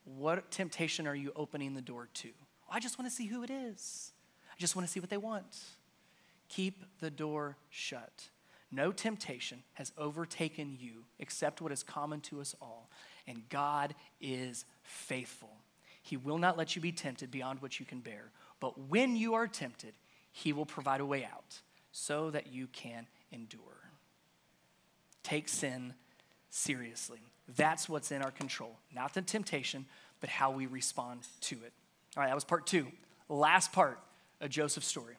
what 0.05 0.49
temptation 0.49 1.05
are 1.05 1.13
you 1.15 1.31
opening 1.35 1.75
the 1.75 1.81
door 1.81 2.09
to? 2.15 2.29
I 2.71 2.79
just 2.79 2.97
want 2.97 3.09
to 3.09 3.15
see 3.15 3.27
who 3.27 3.43
it 3.43 3.51
is. 3.51 4.11
I 4.51 4.55
just 4.57 4.75
want 4.75 4.87
to 4.87 4.91
see 4.91 4.99
what 4.99 5.09
they 5.09 5.17
want. 5.17 5.57
Keep 6.47 6.83
the 6.99 7.11
door 7.11 7.57
shut. 7.69 8.29
No 8.71 8.91
temptation 8.91 9.63
has 9.73 9.91
overtaken 9.97 10.77
you 10.79 11.05
except 11.19 11.61
what 11.61 11.71
is 11.71 11.83
common 11.83 12.21
to 12.21 12.41
us 12.41 12.55
all, 12.61 12.89
and 13.27 13.47
God 13.49 13.95
is 14.19 14.65
faithful. 14.83 15.58
He 16.09 16.17
will 16.17 16.39
not 16.39 16.57
let 16.57 16.75
you 16.75 16.81
be 16.81 16.91
tempted 16.91 17.29
beyond 17.29 17.61
what 17.61 17.79
you 17.79 17.85
can 17.85 17.99
bear, 17.99 18.31
but 18.59 18.89
when 18.89 19.15
you 19.15 19.35
are 19.35 19.47
tempted, 19.47 19.93
He 20.31 20.53
will 20.53 20.65
provide 20.65 21.01
a 21.01 21.05
way 21.05 21.23
out 21.23 21.59
so 21.91 22.31
that 22.31 22.51
you 22.51 22.65
can 22.65 23.05
endure. 23.31 23.59
Take 25.21 25.47
sin 25.47 25.93
seriously. 26.49 27.19
That's 27.55 27.87
what's 27.87 28.11
in 28.11 28.23
our 28.23 28.31
control, 28.31 28.79
not 28.91 29.13
the 29.13 29.21
temptation, 29.21 29.85
but 30.19 30.31
how 30.31 30.49
we 30.49 30.65
respond 30.65 31.27
to 31.41 31.57
it. 31.57 31.73
All 32.17 32.21
right, 32.23 32.27
that 32.29 32.33
was 32.33 32.43
part 32.43 32.65
two. 32.65 32.87
Last 33.27 33.71
part 33.71 33.99
of 34.41 34.49
Joseph's 34.49 34.87
story. 34.87 35.15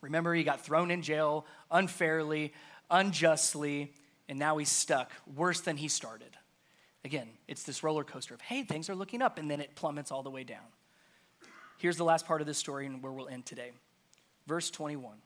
Remember, 0.00 0.34
he 0.34 0.42
got 0.42 0.60
thrown 0.60 0.90
in 0.90 1.02
jail 1.02 1.46
unfairly, 1.70 2.52
unjustly, 2.90 3.92
and 4.28 4.40
now 4.40 4.56
he's 4.56 4.72
stuck 4.72 5.12
worse 5.36 5.60
than 5.60 5.76
he 5.76 5.86
started. 5.86 6.36
Again, 7.04 7.28
it's 7.46 7.64
this 7.64 7.82
roller 7.82 8.04
coaster 8.04 8.34
of, 8.34 8.40
hey, 8.40 8.62
things 8.62 8.88
are 8.88 8.94
looking 8.94 9.20
up, 9.20 9.38
and 9.38 9.50
then 9.50 9.60
it 9.60 9.74
plummets 9.74 10.10
all 10.10 10.22
the 10.22 10.30
way 10.30 10.44
down. 10.44 10.64
Here's 11.78 11.96
the 11.96 12.04
last 12.04 12.26
part 12.26 12.40
of 12.40 12.46
this 12.46 12.58
story 12.58 12.86
and 12.86 13.02
where 13.02 13.12
we'll 13.12 13.28
end 13.28 13.44
today. 13.44 13.72
Verse 14.46 14.70
21. 14.70 15.18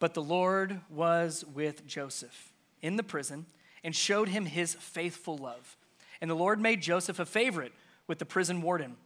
But 0.00 0.14
the 0.14 0.22
Lord 0.22 0.80
was 0.90 1.44
with 1.54 1.86
Joseph 1.86 2.52
in 2.82 2.96
the 2.96 3.02
prison 3.02 3.46
and 3.82 3.94
showed 3.94 4.28
him 4.28 4.46
his 4.46 4.74
faithful 4.74 5.36
love. 5.36 5.76
And 6.20 6.30
the 6.30 6.34
Lord 6.34 6.60
made 6.60 6.82
Joseph 6.82 7.18
a 7.18 7.24
favorite 7.24 7.72
with 8.06 8.18
the 8.18 8.26
prison 8.26 8.60
warden. 8.60 8.96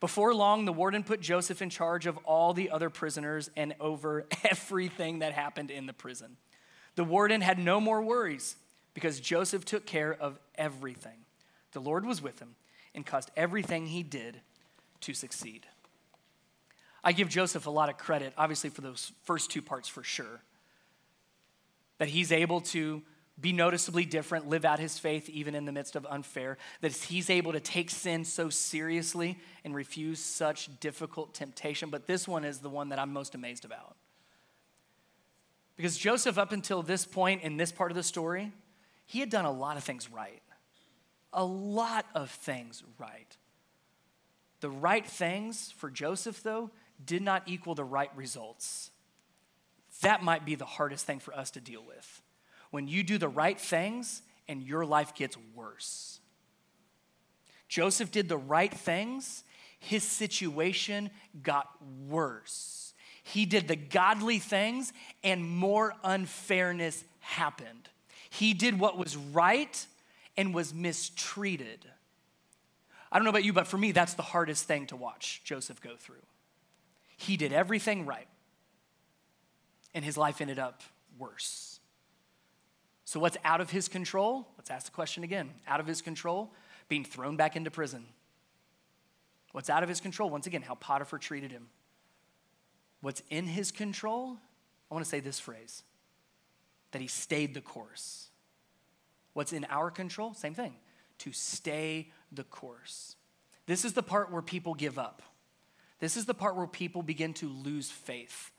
Before 0.00 0.34
long, 0.34 0.64
the 0.64 0.72
warden 0.72 1.04
put 1.04 1.20
Joseph 1.20 1.60
in 1.60 1.68
charge 1.68 2.06
of 2.06 2.16
all 2.18 2.54
the 2.54 2.70
other 2.70 2.88
prisoners 2.88 3.50
and 3.54 3.74
over 3.80 4.26
everything 4.44 5.18
that 5.18 5.32
happened 5.34 5.70
in 5.70 5.86
the 5.86 5.92
prison. 5.92 6.36
The 6.94 7.04
warden 7.04 7.42
had 7.42 7.58
no 7.58 7.80
more 7.80 8.02
worries 8.02 8.56
because 8.94 9.20
Joseph 9.20 9.64
took 9.64 9.86
care 9.86 10.14
of 10.14 10.38
everything. 10.54 11.18
The 11.72 11.80
Lord 11.80 12.04
was 12.04 12.20
with 12.20 12.40
him 12.40 12.56
and 12.94 13.06
caused 13.06 13.30
everything 13.36 13.86
he 13.86 14.02
did 14.02 14.40
to 15.02 15.14
succeed. 15.14 15.66
I 17.02 17.12
give 17.12 17.28
Joseph 17.28 17.66
a 17.66 17.70
lot 17.70 17.88
of 17.88 17.96
credit, 17.96 18.34
obviously, 18.36 18.70
for 18.70 18.82
those 18.82 19.12
first 19.24 19.50
two 19.50 19.62
parts 19.62 19.88
for 19.88 20.02
sure. 20.02 20.42
That 21.98 22.08
he's 22.08 22.32
able 22.32 22.60
to 22.62 23.02
be 23.40 23.52
noticeably 23.52 24.04
different, 24.04 24.48
live 24.48 24.64
out 24.66 24.78
his 24.78 24.98
faith 24.98 25.28
even 25.30 25.54
in 25.54 25.64
the 25.64 25.72
midst 25.72 25.96
of 25.96 26.06
unfair, 26.10 26.58
that 26.82 26.92
he's 26.92 27.30
able 27.30 27.52
to 27.52 27.60
take 27.60 27.90
sin 27.90 28.24
so 28.24 28.50
seriously 28.50 29.38
and 29.64 29.74
refuse 29.74 30.18
such 30.20 30.78
difficult 30.80 31.32
temptation. 31.32 31.88
But 31.88 32.06
this 32.06 32.28
one 32.28 32.44
is 32.44 32.58
the 32.58 32.68
one 32.68 32.90
that 32.90 32.98
I'm 32.98 33.12
most 33.12 33.34
amazed 33.34 33.64
about. 33.64 33.96
Because 35.76 35.96
Joseph, 35.96 36.36
up 36.36 36.52
until 36.52 36.82
this 36.82 37.06
point 37.06 37.42
in 37.42 37.56
this 37.56 37.72
part 37.72 37.90
of 37.90 37.96
the 37.96 38.02
story, 38.02 38.52
he 39.06 39.20
had 39.20 39.30
done 39.30 39.46
a 39.46 39.52
lot 39.52 39.78
of 39.78 39.84
things 39.84 40.10
right. 40.10 40.42
A 41.32 41.44
lot 41.44 42.06
of 42.14 42.30
things 42.30 42.82
right. 42.98 43.36
The 44.60 44.70
right 44.70 45.06
things 45.06 45.72
for 45.76 45.90
Joseph, 45.90 46.42
though, 46.42 46.70
did 47.04 47.22
not 47.22 47.44
equal 47.46 47.74
the 47.74 47.84
right 47.84 48.10
results. 48.14 48.90
That 50.02 50.22
might 50.22 50.44
be 50.44 50.54
the 50.54 50.64
hardest 50.64 51.06
thing 51.06 51.18
for 51.18 51.34
us 51.34 51.50
to 51.52 51.60
deal 51.60 51.84
with 51.86 52.22
when 52.70 52.88
you 52.88 53.02
do 53.02 53.18
the 53.18 53.28
right 53.28 53.60
things 53.60 54.22
and 54.48 54.62
your 54.62 54.84
life 54.84 55.14
gets 55.14 55.36
worse. 55.54 56.20
Joseph 57.68 58.10
did 58.10 58.28
the 58.28 58.38
right 58.38 58.72
things, 58.72 59.44
his 59.78 60.02
situation 60.02 61.10
got 61.42 61.68
worse. 62.08 62.94
He 63.22 63.46
did 63.46 63.68
the 63.68 63.76
godly 63.76 64.38
things, 64.38 64.92
and 65.22 65.48
more 65.48 65.94
unfairness 66.02 67.04
happened. 67.20 67.88
He 68.28 68.54
did 68.54 68.80
what 68.80 68.98
was 68.98 69.16
right 69.16 69.86
and 70.36 70.54
was 70.54 70.72
mistreated. 70.72 71.86
I 73.12 73.18
don't 73.18 73.24
know 73.24 73.30
about 73.30 73.44
you, 73.44 73.52
but 73.52 73.66
for 73.66 73.78
me, 73.78 73.92
that's 73.92 74.14
the 74.14 74.22
hardest 74.22 74.64
thing 74.64 74.86
to 74.86 74.96
watch 74.96 75.42
Joseph 75.44 75.80
go 75.80 75.96
through. 75.96 76.22
He 77.16 77.36
did 77.36 77.52
everything 77.52 78.06
right, 78.06 78.28
and 79.94 80.04
his 80.04 80.16
life 80.16 80.40
ended 80.40 80.58
up 80.58 80.82
worse. 81.18 81.80
So, 83.04 83.18
what's 83.18 83.36
out 83.44 83.60
of 83.60 83.70
his 83.70 83.88
control? 83.88 84.46
Let's 84.56 84.70
ask 84.70 84.86
the 84.86 84.92
question 84.92 85.24
again. 85.24 85.50
Out 85.66 85.80
of 85.80 85.86
his 85.86 86.00
control, 86.00 86.52
being 86.88 87.04
thrown 87.04 87.36
back 87.36 87.56
into 87.56 87.70
prison. 87.70 88.06
What's 89.52 89.68
out 89.68 89.82
of 89.82 89.88
his 89.88 90.00
control? 90.00 90.30
Once 90.30 90.46
again, 90.46 90.62
how 90.62 90.76
Potiphar 90.76 91.18
treated 91.18 91.50
him. 91.50 91.66
What's 93.00 93.22
in 93.30 93.46
his 93.46 93.72
control? 93.72 94.36
I 94.90 94.94
want 94.94 95.04
to 95.04 95.10
say 95.10 95.20
this 95.20 95.40
phrase 95.40 95.82
that 96.92 97.00
he 97.00 97.08
stayed 97.08 97.54
the 97.54 97.60
course. 97.60 98.29
What's 99.32 99.52
in 99.52 99.66
our 99.70 99.90
control? 99.90 100.34
Same 100.34 100.54
thing, 100.54 100.74
to 101.18 101.32
stay 101.32 102.10
the 102.32 102.44
course. 102.44 103.16
This 103.66 103.84
is 103.84 103.92
the 103.92 104.02
part 104.02 104.32
where 104.32 104.42
people 104.42 104.74
give 104.74 104.98
up. 104.98 105.22
This 106.00 106.16
is 106.16 106.24
the 106.24 106.34
part 106.34 106.56
where 106.56 106.66
people 106.66 107.02
begin 107.02 107.34
to 107.34 107.48
lose 107.48 107.90
faith. 107.90 108.50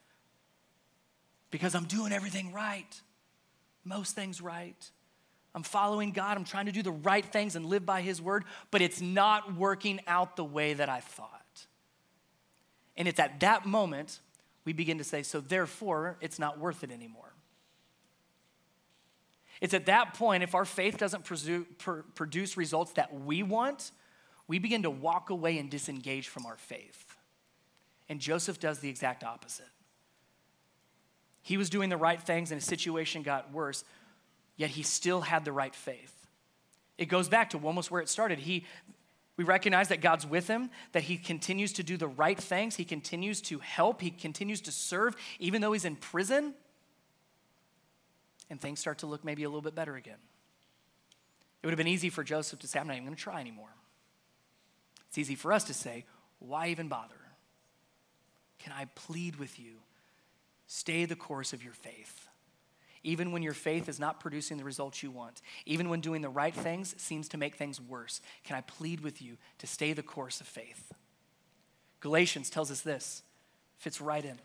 Because 1.50 1.76
I'm 1.76 1.86
doing 1.86 2.14
everything 2.14 2.54
right 2.54 3.02
most 3.84 4.16
things 4.16 4.42
right. 4.42 4.92
I'm 5.54 5.64
following 5.64 6.12
God. 6.12 6.38
I'm 6.38 6.46
trying 6.46 6.68
to 6.68 6.72
do 6.72 6.82
the 6.82 6.92
right 6.92 7.26
things 7.26 7.56
and 7.56 7.66
live 7.66 7.86
by 7.86 8.02
His 8.02 8.22
word, 8.22 8.46
but 8.70 8.82
it's 8.82 9.02
not 9.02 9.56
working 9.56 10.00
out 10.08 10.36
the 10.36 10.46
way 10.46 10.74
that 10.74 10.90
I 10.90 11.00
thought. 11.00 11.66
And 12.96 13.08
it's 13.08 13.20
at 13.20 13.40
that 13.42 13.66
moment 13.66 14.20
we 14.64 14.74
begin 14.74 15.00
to 15.00 15.04
say, 15.04 15.24
so 15.24 15.42
therefore, 15.42 16.18
it's 16.22 16.38
not 16.38 16.60
worth 16.60 16.84
it 16.84 16.92
anymore. 16.92 17.34
It's 19.62 19.76
at 19.76 19.86
that 19.86 20.16
point, 20.16 20.42
if 20.42 20.56
our 20.56 20.66
faith 20.66 20.98
doesn't 20.98 21.24
produce 21.24 22.58
results 22.58 22.94
that 22.94 23.14
we 23.14 23.44
want, 23.44 23.92
we 24.48 24.58
begin 24.58 24.84
to 24.84 24.90
walk 24.90 25.30
away 25.30 25.60
and 25.60 25.70
disengage 25.70 26.28
from 26.28 26.48
our 26.48 26.58
faith. 26.58 27.06
And 28.10 28.20
Joseph 28.20 28.60
does 28.60 28.80
the 28.80 28.90
exact 28.90 29.24
opposite. 29.24 29.70
He 31.44 31.58
was 31.58 31.70
doing 31.70 31.90
the 31.90 31.98
right 31.98 32.22
things 32.22 32.52
and 32.52 32.60
his 32.60 32.68
situation 32.68 33.22
got 33.22 33.54
worse, 33.54 33.84
yet 34.58 34.72
he 34.72 34.84
still 34.84 35.22
had 35.22 35.46
the 35.46 35.52
right 35.52 35.74
faith. 35.74 36.28
It 36.98 37.06
goes 37.06 37.30
back 37.30 37.52
to 37.52 37.60
almost 37.60 37.90
where 37.90 38.02
it 38.02 38.10
started. 38.10 38.40
He, 38.40 38.66
we 39.38 39.44
recognize 39.44 39.88
that 39.90 40.02
God's 40.02 40.26
with 40.26 40.48
him, 40.48 40.70
that 40.92 41.04
he 41.04 41.18
continues 41.18 41.74
to 41.74 41.84
do 41.84 41.98
the 41.98 42.08
right 42.08 42.38
things, 42.38 42.76
he 42.76 42.86
continues 42.86 43.42
to 43.42 43.60
help, 43.60 44.02
he 44.02 44.12
continues 44.12 44.62
to 44.62 44.72
serve, 44.72 45.16
even 45.40 45.62
though 45.62 45.72
he's 45.72 45.86
in 45.86 45.96
prison. 45.96 46.56
And 48.52 48.62
things 48.62 48.80
start 48.80 49.00
to 49.00 49.08
look 49.08 49.26
maybe 49.26 49.44
a 49.44 49.50
little 49.50 49.64
bit 49.64 49.74
better 49.74 49.96
again. 49.96 50.20
It 51.64 51.66
would 51.66 51.72
have 51.72 51.78
been 51.78 51.88
easy 51.88 52.12
for 52.12 52.24
Joseph 52.24 52.60
to 52.60 52.68
say, 52.68 52.80
I'm 52.80 52.86
not 52.86 52.94
even 52.94 53.06
going 53.06 53.16
to 53.16 53.22
try 53.22 53.42
anymore. 53.42 53.74
It's 55.08 55.18
easy 55.18 55.34
for 55.34 55.52
us 55.52 55.64
to 55.64 55.74
say, 55.74 56.06
why 56.38 56.68
even 56.68 56.88
bother? 56.88 57.16
Can 58.60 58.74
I 58.74 58.86
plead 58.94 59.38
with 59.38 59.60
you 59.60 59.78
Stay 60.74 61.04
the 61.04 61.18
course 61.18 61.52
of 61.52 61.62
your 61.62 61.74
faith. 61.74 62.30
Even 63.04 63.34
when 63.34 63.44
your 63.44 63.52
faith 63.52 63.90
is 63.90 64.00
not 64.00 64.22
producing 64.22 64.56
the 64.56 64.64
results 64.64 65.04
you 65.04 65.12
want, 65.12 65.42
even 65.66 65.90
when 65.90 66.00
doing 66.00 66.22
the 66.22 66.30
right 66.30 66.54
things 66.54 66.96
seems 66.98 67.28
to 67.28 67.38
make 67.38 67.58
things 67.58 67.82
worse, 67.82 68.22
can 68.46 68.56
I 68.56 68.62
plead 68.62 69.02
with 69.02 69.22
you 69.22 69.36
to 69.58 69.68
stay 69.68 69.92
the 69.92 70.02
course 70.02 70.40
of 70.40 70.48
faith? 70.48 70.94
Galatians 72.00 72.50
tells 72.50 72.72
us 72.72 72.80
this, 72.80 73.22
fits 73.80 74.00
right 74.00 74.24
in. 74.24 74.40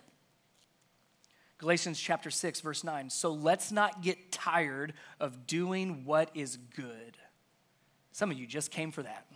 Galatians 1.59 1.99
chapter 1.99 2.31
6, 2.31 2.61
verse 2.61 2.85
9. 2.85 3.11
So 3.11 3.33
let's 3.33 3.73
not 3.73 4.03
get 4.03 4.31
tired 4.31 4.93
of 5.21 5.47
doing 5.47 6.05
what 6.05 6.31
is 6.35 6.57
good. 6.77 7.17
Some 8.13 8.31
of 8.31 8.39
you 8.39 8.47
just 8.47 8.71
came 8.71 8.91
for 8.91 9.03
that. 9.03 9.27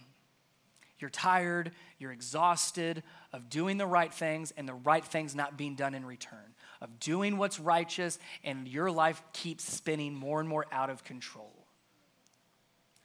You're 0.98 1.10
tired, 1.10 1.72
you're 1.98 2.12
exhausted 2.12 3.02
of 3.32 3.48
doing 3.48 3.78
the 3.78 3.86
right 3.86 4.12
things 4.12 4.52
and 4.56 4.68
the 4.68 4.74
right 4.74 5.04
things 5.04 5.34
not 5.34 5.56
being 5.56 5.74
done 5.74 5.94
in 5.94 6.04
return 6.04 6.50
of 6.80 6.98
doing 6.98 7.36
what's 7.36 7.60
righteous, 7.60 8.18
and 8.42 8.66
your 8.66 8.90
life 8.90 9.22
keeps 9.32 9.64
spinning 9.64 10.14
more 10.14 10.40
and 10.40 10.48
more 10.48 10.66
out 10.72 10.90
of 10.90 11.04
control. 11.04 11.52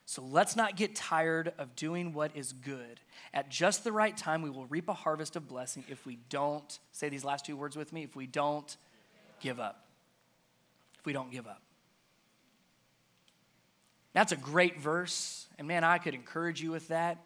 So 0.06 0.21
let's 0.21 0.56
not 0.56 0.78
get 0.78 0.95
tired 0.95 1.51
of 1.58 1.75
doing 1.75 2.13
what 2.13 2.32
is 2.36 2.54
good. 2.54 2.99
At 3.34 3.49
just 3.49 3.84
the 3.84 3.91
right 3.91 4.15
time, 4.15 4.43
we 4.43 4.49
will 4.49 4.67
reap 4.67 4.88
a 4.88 4.93
harvest 4.93 5.36
of 5.36 5.47
blessing 5.47 5.84
if 5.89 6.06
we 6.06 6.19
don't, 6.30 6.80
say 6.91 7.10
these 7.10 7.23
last 7.23 7.45
two 7.45 7.58
words 7.58 7.75
with 7.75 7.91
me, 7.91 8.04
if 8.04 8.15
we 8.15 8.28
don't 8.28 8.78
give 9.39 9.60
up. 9.60 9.86
If 11.00 11.06
we 11.06 11.13
don't 11.13 11.32
give 11.32 11.48
up. 11.48 11.62
That's 14.13 14.32
a 14.32 14.38
great 14.38 14.80
verse, 14.80 15.48
and 15.58 15.67
man, 15.67 15.84
I 15.84 15.98
could 15.98 16.13
encourage 16.13 16.62
you 16.62 16.71
with 16.71 16.88
that. 16.88 17.17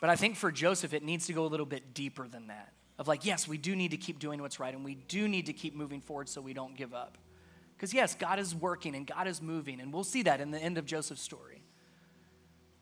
But 0.00 0.10
I 0.10 0.16
think 0.16 0.36
for 0.36 0.50
Joseph, 0.50 0.92
it 0.92 1.04
needs 1.04 1.26
to 1.26 1.32
go 1.32 1.44
a 1.44 1.48
little 1.48 1.66
bit 1.66 1.94
deeper 1.94 2.26
than 2.26 2.48
that 2.48 2.72
of 2.98 3.06
like, 3.06 3.24
yes, 3.24 3.46
we 3.46 3.58
do 3.58 3.76
need 3.76 3.92
to 3.92 3.96
keep 3.96 4.18
doing 4.18 4.42
what's 4.42 4.58
right 4.58 4.74
and 4.74 4.84
we 4.84 4.96
do 4.96 5.28
need 5.28 5.46
to 5.46 5.52
keep 5.52 5.74
moving 5.74 6.00
forward 6.00 6.28
so 6.28 6.40
we 6.40 6.52
don't 6.52 6.76
give 6.76 6.92
up. 6.92 7.16
Because, 7.76 7.94
yes, 7.94 8.16
God 8.16 8.40
is 8.40 8.56
working 8.56 8.96
and 8.96 9.06
God 9.06 9.28
is 9.28 9.40
moving, 9.40 9.80
and 9.80 9.92
we'll 9.92 10.02
see 10.02 10.22
that 10.22 10.40
in 10.40 10.50
the 10.50 10.58
end 10.58 10.78
of 10.78 10.84
Joseph's 10.84 11.22
story. 11.22 11.62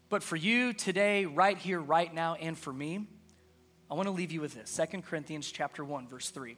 But 0.09 0.22
for 0.22 0.37
you 0.37 0.72
today, 0.72 1.26
right 1.26 1.59
here, 1.59 1.79
right 1.79 2.12
now, 2.14 2.35
and 2.37 2.57
for 2.57 2.72
me, 2.72 3.07
I 3.90 3.94
want 3.94 4.07
to 4.07 4.12
leave 4.12 4.33
you 4.33 4.40
with 4.40 4.55
this 4.55 4.74
2 4.74 5.02
Corinthians 5.02 5.52
chapter 5.52 5.85
1, 5.85 6.09
verse 6.09 6.31
3. 6.31 6.57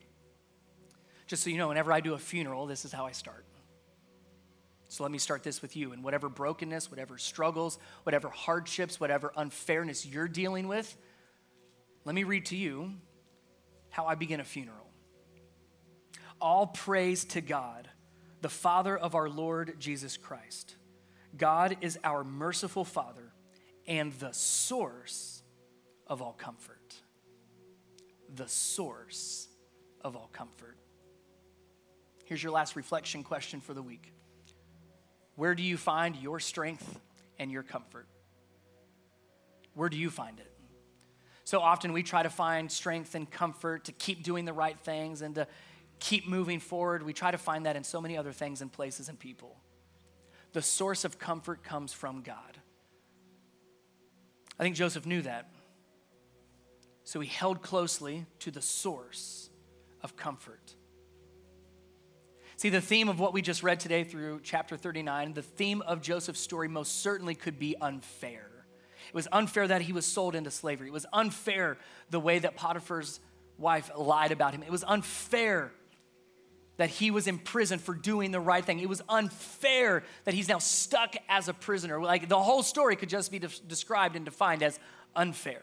Just 1.28 1.44
so 1.44 1.50
you 1.50 1.58
know, 1.58 1.68
whenever 1.68 1.92
I 1.92 2.00
do 2.00 2.14
a 2.14 2.18
funeral, 2.18 2.66
this 2.66 2.84
is 2.86 2.90
how 2.90 3.06
I 3.06 3.12
start. 3.12 3.44
So 4.88 5.02
let 5.02 5.12
me 5.12 5.18
start 5.18 5.42
this 5.42 5.60
with 5.60 5.76
you. 5.76 5.92
And 5.92 6.02
whatever 6.02 6.30
brokenness, 6.30 6.90
whatever 6.90 7.18
struggles, 7.18 7.78
whatever 8.04 8.30
hardships, 8.30 8.98
whatever 8.98 9.32
unfairness 9.36 10.06
you're 10.06 10.26
dealing 10.26 10.66
with, 10.66 10.96
let 12.06 12.14
me 12.14 12.24
read 12.24 12.46
to 12.46 12.56
you 12.56 12.94
how 13.90 14.06
I 14.06 14.14
begin 14.14 14.40
a 14.40 14.44
funeral. 14.44 14.86
All 16.40 16.68
praise 16.68 17.26
to 17.26 17.42
God, 17.42 17.90
the 18.40 18.48
Father 18.48 18.96
of 18.96 19.14
our 19.14 19.28
Lord 19.28 19.78
Jesus 19.78 20.16
Christ. 20.16 20.76
God 21.36 21.76
is 21.82 21.98
our 22.02 22.24
merciful 22.24 22.86
Father 22.86 23.34
and 23.86 24.14
the 24.14 24.32
source 24.32 25.42
of 26.06 26.22
all 26.22 26.32
comfort. 26.32 26.94
The 28.34 28.48
source 28.48 29.48
of 30.00 30.16
all 30.16 30.30
comfort. 30.32 30.77
Here's 32.28 32.42
your 32.42 32.52
last 32.52 32.76
reflection 32.76 33.24
question 33.24 33.62
for 33.62 33.72
the 33.72 33.80
week 33.80 34.12
Where 35.34 35.54
do 35.54 35.62
you 35.62 35.78
find 35.78 36.14
your 36.14 36.40
strength 36.40 37.00
and 37.38 37.50
your 37.50 37.62
comfort? 37.62 38.06
Where 39.72 39.88
do 39.88 39.96
you 39.96 40.10
find 40.10 40.38
it? 40.38 40.52
So 41.44 41.60
often 41.60 41.94
we 41.94 42.02
try 42.02 42.22
to 42.22 42.28
find 42.28 42.70
strength 42.70 43.14
and 43.14 43.30
comfort 43.30 43.86
to 43.86 43.92
keep 43.92 44.22
doing 44.22 44.44
the 44.44 44.52
right 44.52 44.78
things 44.78 45.22
and 45.22 45.36
to 45.36 45.46
keep 46.00 46.28
moving 46.28 46.60
forward. 46.60 47.02
We 47.02 47.14
try 47.14 47.30
to 47.30 47.38
find 47.38 47.64
that 47.64 47.76
in 47.76 47.84
so 47.84 47.98
many 47.98 48.18
other 48.18 48.32
things 48.32 48.60
and 48.60 48.70
places 48.70 49.08
and 49.08 49.18
people. 49.18 49.56
The 50.52 50.60
source 50.60 51.06
of 51.06 51.18
comfort 51.18 51.64
comes 51.64 51.94
from 51.94 52.20
God. 52.20 52.58
I 54.58 54.64
think 54.64 54.76
Joseph 54.76 55.06
knew 55.06 55.22
that. 55.22 55.48
So 57.04 57.20
he 57.20 57.28
held 57.28 57.62
closely 57.62 58.26
to 58.40 58.50
the 58.50 58.60
source 58.60 59.48
of 60.02 60.14
comfort. 60.14 60.74
See, 62.58 62.70
the 62.70 62.80
theme 62.80 63.08
of 63.08 63.20
what 63.20 63.32
we 63.32 63.40
just 63.40 63.62
read 63.62 63.78
today 63.78 64.02
through 64.02 64.40
chapter 64.42 64.76
39, 64.76 65.32
the 65.32 65.42
theme 65.42 65.80
of 65.80 66.02
Joseph's 66.02 66.40
story 66.40 66.66
most 66.66 67.02
certainly 67.02 67.36
could 67.36 67.56
be 67.56 67.76
unfair. 67.80 68.50
It 69.06 69.14
was 69.14 69.28
unfair 69.30 69.68
that 69.68 69.80
he 69.82 69.92
was 69.92 70.04
sold 70.04 70.34
into 70.34 70.50
slavery. 70.50 70.88
It 70.88 70.92
was 70.92 71.06
unfair 71.12 71.78
the 72.10 72.18
way 72.18 72.40
that 72.40 72.56
Potiphar's 72.56 73.20
wife 73.58 73.92
lied 73.96 74.32
about 74.32 74.54
him. 74.54 74.64
It 74.64 74.72
was 74.72 74.82
unfair 74.82 75.70
that 76.78 76.90
he 76.90 77.12
was 77.12 77.28
in 77.28 77.38
prison 77.38 77.78
for 77.78 77.94
doing 77.94 78.32
the 78.32 78.40
right 78.40 78.64
thing. 78.64 78.80
It 78.80 78.88
was 78.88 79.02
unfair 79.08 80.02
that 80.24 80.34
he's 80.34 80.48
now 80.48 80.58
stuck 80.58 81.14
as 81.28 81.46
a 81.46 81.54
prisoner. 81.54 82.02
Like 82.02 82.28
the 82.28 82.42
whole 82.42 82.64
story 82.64 82.96
could 82.96 83.08
just 83.08 83.30
be 83.30 83.38
de- 83.38 83.46
described 83.68 84.16
and 84.16 84.24
defined 84.24 84.64
as 84.64 84.80
unfair. 85.14 85.62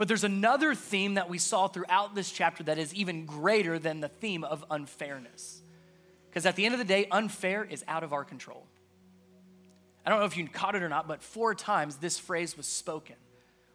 But 0.00 0.08
there's 0.08 0.24
another 0.24 0.74
theme 0.74 1.14
that 1.16 1.28
we 1.28 1.36
saw 1.36 1.68
throughout 1.68 2.14
this 2.14 2.32
chapter 2.32 2.62
that 2.62 2.78
is 2.78 2.94
even 2.94 3.26
greater 3.26 3.78
than 3.78 4.00
the 4.00 4.08
theme 4.08 4.44
of 4.44 4.64
unfairness. 4.70 5.60
Because 6.26 6.46
at 6.46 6.56
the 6.56 6.64
end 6.64 6.72
of 6.72 6.78
the 6.78 6.86
day, 6.86 7.06
unfair 7.10 7.64
is 7.64 7.84
out 7.86 8.02
of 8.02 8.14
our 8.14 8.24
control. 8.24 8.66
I 10.06 10.08
don't 10.08 10.20
know 10.20 10.24
if 10.24 10.38
you 10.38 10.48
caught 10.48 10.74
it 10.74 10.82
or 10.82 10.88
not, 10.88 11.06
but 11.06 11.22
four 11.22 11.54
times 11.54 11.96
this 11.96 12.18
phrase 12.18 12.56
was 12.56 12.66
spoken. 12.66 13.16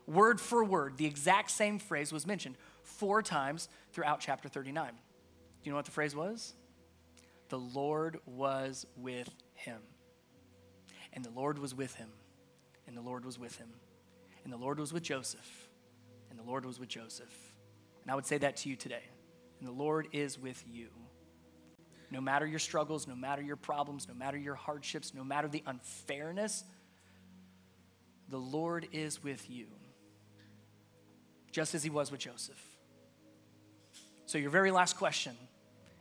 Word 0.07 0.41
for 0.41 0.63
word, 0.63 0.97
the 0.97 1.05
exact 1.05 1.51
same 1.51 1.77
phrase 1.77 2.11
was 2.11 2.25
mentioned 2.25 2.55
four 2.81 3.21
times 3.21 3.69
throughout 3.93 4.19
chapter 4.19 4.49
39. 4.49 4.87
Do 4.87 4.93
you 5.63 5.73
know 5.73 5.75
what 5.75 5.85
the 5.85 5.91
phrase 5.91 6.15
was? 6.15 6.55
The 7.49 7.59
Lord 7.59 8.17
was 8.25 8.87
with 8.97 9.29
him. 9.53 9.77
And 11.13 11.23
the 11.23 11.29
Lord 11.29 11.59
was 11.59 11.75
with 11.75 11.93
him. 11.93 12.09
And 12.87 12.97
the 12.97 13.01
Lord 13.01 13.25
was 13.25 13.37
with 13.37 13.57
him. 13.57 13.69
And 14.43 14.51
the 14.51 14.57
Lord 14.57 14.79
was 14.79 14.91
with 14.91 15.03
Joseph. 15.03 15.64
The 16.45 16.51
Lord 16.51 16.65
was 16.65 16.79
with 16.79 16.89
Joseph. 16.89 17.33
And 18.03 18.11
I 18.11 18.15
would 18.15 18.27
say 18.27 18.37
that 18.37 18.57
to 18.57 18.69
you 18.69 18.75
today. 18.75 19.01
And 19.59 19.67
the 19.67 19.73
Lord 19.73 20.07
is 20.11 20.37
with 20.37 20.63
you. 20.67 20.89
No 22.11 22.21
matter 22.21 22.45
your 22.45 22.59
struggles, 22.59 23.07
no 23.07 23.15
matter 23.15 23.41
your 23.41 23.55
problems, 23.55 24.07
no 24.07 24.13
matter 24.13 24.37
your 24.37 24.53
hardships, 24.53 25.13
no 25.15 25.23
matter 25.23 25.47
the 25.47 25.63
unfairness, 25.65 26.63
the 28.29 28.37
Lord 28.37 28.87
is 28.91 29.23
with 29.23 29.49
you, 29.49 29.65
just 31.51 31.73
as 31.73 31.83
he 31.83 31.89
was 31.89 32.11
with 32.11 32.19
Joseph. 32.19 32.61
So, 34.27 34.37
your 34.37 34.51
very 34.51 34.71
last 34.71 34.97
question, 34.97 35.35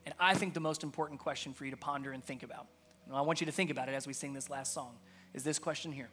and 0.05 0.15
I 0.21 0.35
think 0.35 0.53
the 0.53 0.61
most 0.61 0.83
important 0.83 1.21
question 1.21 1.55
for 1.55 1.65
you 1.65 1.71
to 1.71 1.77
ponder 1.77 2.13
and 2.13 2.23
think 2.23 2.43
about, 2.43 2.67
and 3.07 3.17
I 3.17 3.23
want 3.23 3.41
you 3.41 3.47
to 3.47 3.53
think 3.53 3.71
about 3.71 3.89
it 3.89 3.95
as 3.95 4.07
we 4.07 4.13
sing 4.13 4.35
this 4.35 4.51
last 4.51 4.75
song, 4.75 4.97
is 5.33 5.43
this 5.43 5.59
question 5.59 5.91
here 5.91 6.11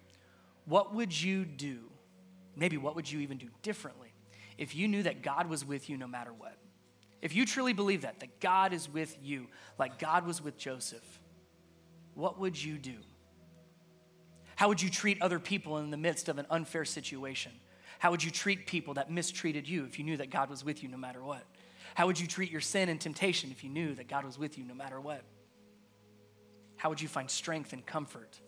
What 0.65 0.95
would 0.95 1.21
you 1.21 1.43
do? 1.43 1.79
Maybe 2.55 2.77
what 2.77 2.95
would 2.95 3.09
you 3.09 3.19
even 3.19 3.37
do 3.37 3.47
differently 3.61 4.10
if 4.57 4.75
you 4.75 4.87
knew 4.87 5.03
that 5.03 5.21
God 5.21 5.47
was 5.47 5.65
with 5.65 5.89
you 5.89 5.97
no 5.97 6.07
matter 6.07 6.33
what? 6.33 6.57
If 7.21 7.35
you 7.35 7.45
truly 7.45 7.73
believe 7.73 8.01
that, 8.01 8.19
that 8.19 8.39
God 8.39 8.73
is 8.73 8.89
with 8.89 9.15
you, 9.21 9.47
like 9.77 9.99
God 9.99 10.25
was 10.25 10.41
with 10.41 10.57
Joseph, 10.57 11.19
what 12.15 12.39
would 12.39 12.61
you 12.61 12.77
do? 12.77 12.95
How 14.55 14.67
would 14.67 14.81
you 14.81 14.89
treat 14.89 15.21
other 15.21 15.39
people 15.39 15.77
in 15.77 15.91
the 15.91 15.97
midst 15.97 16.29
of 16.29 16.37
an 16.37 16.45
unfair 16.49 16.85
situation? 16.85 17.51
How 17.99 18.11
would 18.11 18.23
you 18.23 18.31
treat 18.31 18.65
people 18.65 18.95
that 18.95 19.11
mistreated 19.11 19.67
you 19.67 19.85
if 19.85 19.99
you 19.99 20.05
knew 20.05 20.17
that 20.17 20.31
God 20.31 20.49
was 20.49 20.65
with 20.65 20.81
you 20.83 20.89
no 20.89 20.97
matter 20.97 21.23
what? 21.23 21.43
How 21.93 22.07
would 22.07 22.19
you 22.19 22.27
treat 22.27 22.51
your 22.51 22.61
sin 22.61 22.89
and 22.89 22.99
temptation 22.99 23.51
if 23.51 23.63
you 23.63 23.69
knew 23.69 23.93
that 23.95 24.07
God 24.07 24.25
was 24.25 24.39
with 24.39 24.57
you 24.57 24.63
no 24.63 24.73
matter 24.73 24.99
what? 24.99 25.23
How 26.77 26.89
would 26.89 27.01
you 27.01 27.07
find 27.07 27.29
strength 27.29 27.73
and 27.73 27.85
comfort 27.85 28.39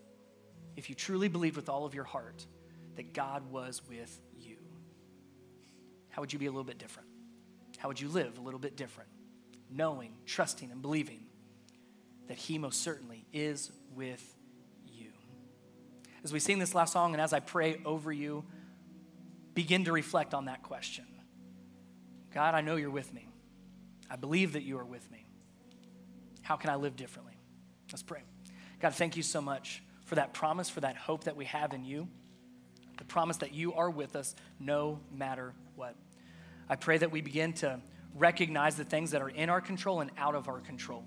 if 0.76 0.88
you 0.88 0.96
truly 0.96 1.28
believed 1.28 1.54
with 1.56 1.68
all 1.68 1.84
of 1.84 1.94
your 1.94 2.04
heart 2.04 2.46
that 2.96 3.12
God 3.12 3.50
was 3.50 3.80
with? 3.88 4.20
How 6.14 6.22
would 6.22 6.32
you 6.32 6.38
be 6.38 6.46
a 6.46 6.50
little 6.50 6.62
bit 6.62 6.78
different? 6.78 7.08
How 7.76 7.88
would 7.88 8.00
you 8.00 8.08
live 8.08 8.38
a 8.38 8.40
little 8.40 8.60
bit 8.60 8.76
different? 8.76 9.10
Knowing, 9.68 10.12
trusting, 10.26 10.70
and 10.70 10.80
believing 10.80 11.24
that 12.28 12.36
He 12.36 12.56
most 12.56 12.82
certainly 12.82 13.26
is 13.32 13.72
with 13.96 14.22
you. 14.86 15.10
As 16.22 16.32
we 16.32 16.38
sing 16.38 16.60
this 16.60 16.72
last 16.72 16.92
song 16.92 17.14
and 17.14 17.20
as 17.20 17.32
I 17.32 17.40
pray 17.40 17.80
over 17.84 18.12
you, 18.12 18.44
begin 19.54 19.86
to 19.86 19.92
reflect 19.92 20.34
on 20.34 20.44
that 20.44 20.62
question 20.62 21.04
God, 22.32 22.54
I 22.54 22.60
know 22.60 22.76
you're 22.76 22.90
with 22.90 23.12
me. 23.12 23.26
I 24.08 24.14
believe 24.14 24.52
that 24.52 24.62
you 24.62 24.78
are 24.78 24.84
with 24.84 25.10
me. 25.10 25.26
How 26.42 26.54
can 26.54 26.70
I 26.70 26.76
live 26.76 26.94
differently? 26.94 27.34
Let's 27.90 28.04
pray. 28.04 28.22
God, 28.78 28.94
thank 28.94 29.16
you 29.16 29.24
so 29.24 29.40
much 29.40 29.82
for 30.04 30.14
that 30.14 30.32
promise, 30.32 30.70
for 30.70 30.80
that 30.80 30.96
hope 30.96 31.24
that 31.24 31.34
we 31.34 31.46
have 31.46 31.72
in 31.72 31.84
you, 31.84 32.06
the 32.98 33.04
promise 33.04 33.38
that 33.38 33.52
you 33.52 33.74
are 33.74 33.90
with 33.90 34.14
us 34.14 34.36
no 34.60 35.00
matter 35.10 35.54
what. 35.76 35.96
I 36.68 36.76
pray 36.76 36.98
that 36.98 37.10
we 37.10 37.20
begin 37.20 37.52
to 37.54 37.80
recognize 38.14 38.76
the 38.76 38.84
things 38.84 39.10
that 39.10 39.22
are 39.22 39.28
in 39.28 39.50
our 39.50 39.60
control 39.60 40.00
and 40.00 40.10
out 40.16 40.34
of 40.34 40.48
our 40.48 40.60
control. 40.60 41.04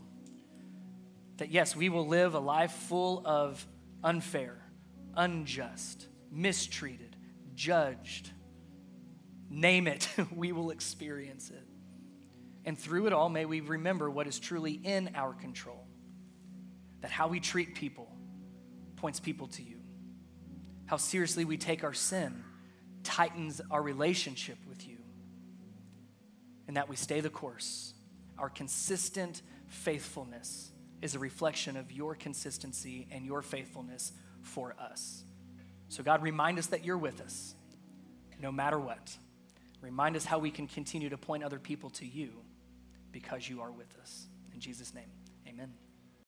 That 1.38 1.50
yes, 1.50 1.76
we 1.76 1.90
will 1.90 2.08
live 2.08 2.34
a 2.34 2.40
life 2.40 2.72
full 2.72 3.22
of 3.26 3.66
unfair, 4.04 4.58
unjust, 5.16 6.08
mistreated, 6.32 7.16
judged. 7.56 8.32
Name 9.50 9.88
it, 9.88 10.10
we 10.36 10.52
will 10.52 10.72
experience 10.72 11.50
it. 11.50 11.64
And 12.66 12.78
through 12.78 13.08
it 13.08 13.14
all, 13.14 13.30
may 13.30 13.46
we 13.46 13.62
remember 13.62 14.10
what 14.10 14.28
is 14.28 14.40
truly 14.40 14.74
in 14.74 15.12
our 15.16 15.34
control. 15.34 15.88
That 17.02 17.12
how 17.12 17.28
we 17.30 17.40
treat 17.40 17.76
people 17.76 18.12
points 18.98 19.20
people 19.20 19.48
to 19.48 19.64
you. 19.64 19.78
How 20.86 20.98
seriously 20.98 21.46
we 21.46 21.58
take 21.58 21.84
our 21.84 21.94
sin 21.94 22.44
tightens 23.04 23.62
our 23.72 23.82
relationship 23.82 24.58
with 24.68 24.88
you 24.88 24.98
and 26.68 26.78
that 26.78 26.90
we 26.90 26.96
stay 26.96 27.22
the 27.22 27.30
course. 27.30 27.94
Our 28.38 28.50
consistent 28.50 29.42
faithfulness 29.68 30.72
is 31.02 31.16
a 31.16 31.20
reflection 31.20 31.78
of 31.78 31.92
your 31.92 32.16
consistency 32.16 33.08
and 33.12 33.26
your 33.26 33.42
faithfulness 33.42 34.12
for 34.42 34.76
us. 34.80 35.24
So, 35.90 36.04
God, 36.04 36.22
remind 36.22 36.60
us 36.60 36.68
that 36.68 36.84
you're 36.84 36.98
with 36.98 37.22
us 37.22 37.56
no 38.42 38.52
matter 38.52 38.80
what. 38.80 39.16
Remind 39.82 40.16
us 40.16 40.26
how 40.26 40.40
we 40.40 40.52
can 40.52 40.68
continue 40.68 41.10
to 41.10 41.18
point 41.18 41.44
other 41.44 41.60
people 41.60 41.90
to 41.92 42.06
you 42.06 42.32
because 43.12 43.48
you 43.48 43.62
are 43.62 43.72
with 43.72 43.96
us. 44.02 44.28
In 44.54 44.60
Jesus' 44.60 44.94
name, 44.94 45.10
amen. 45.48 45.87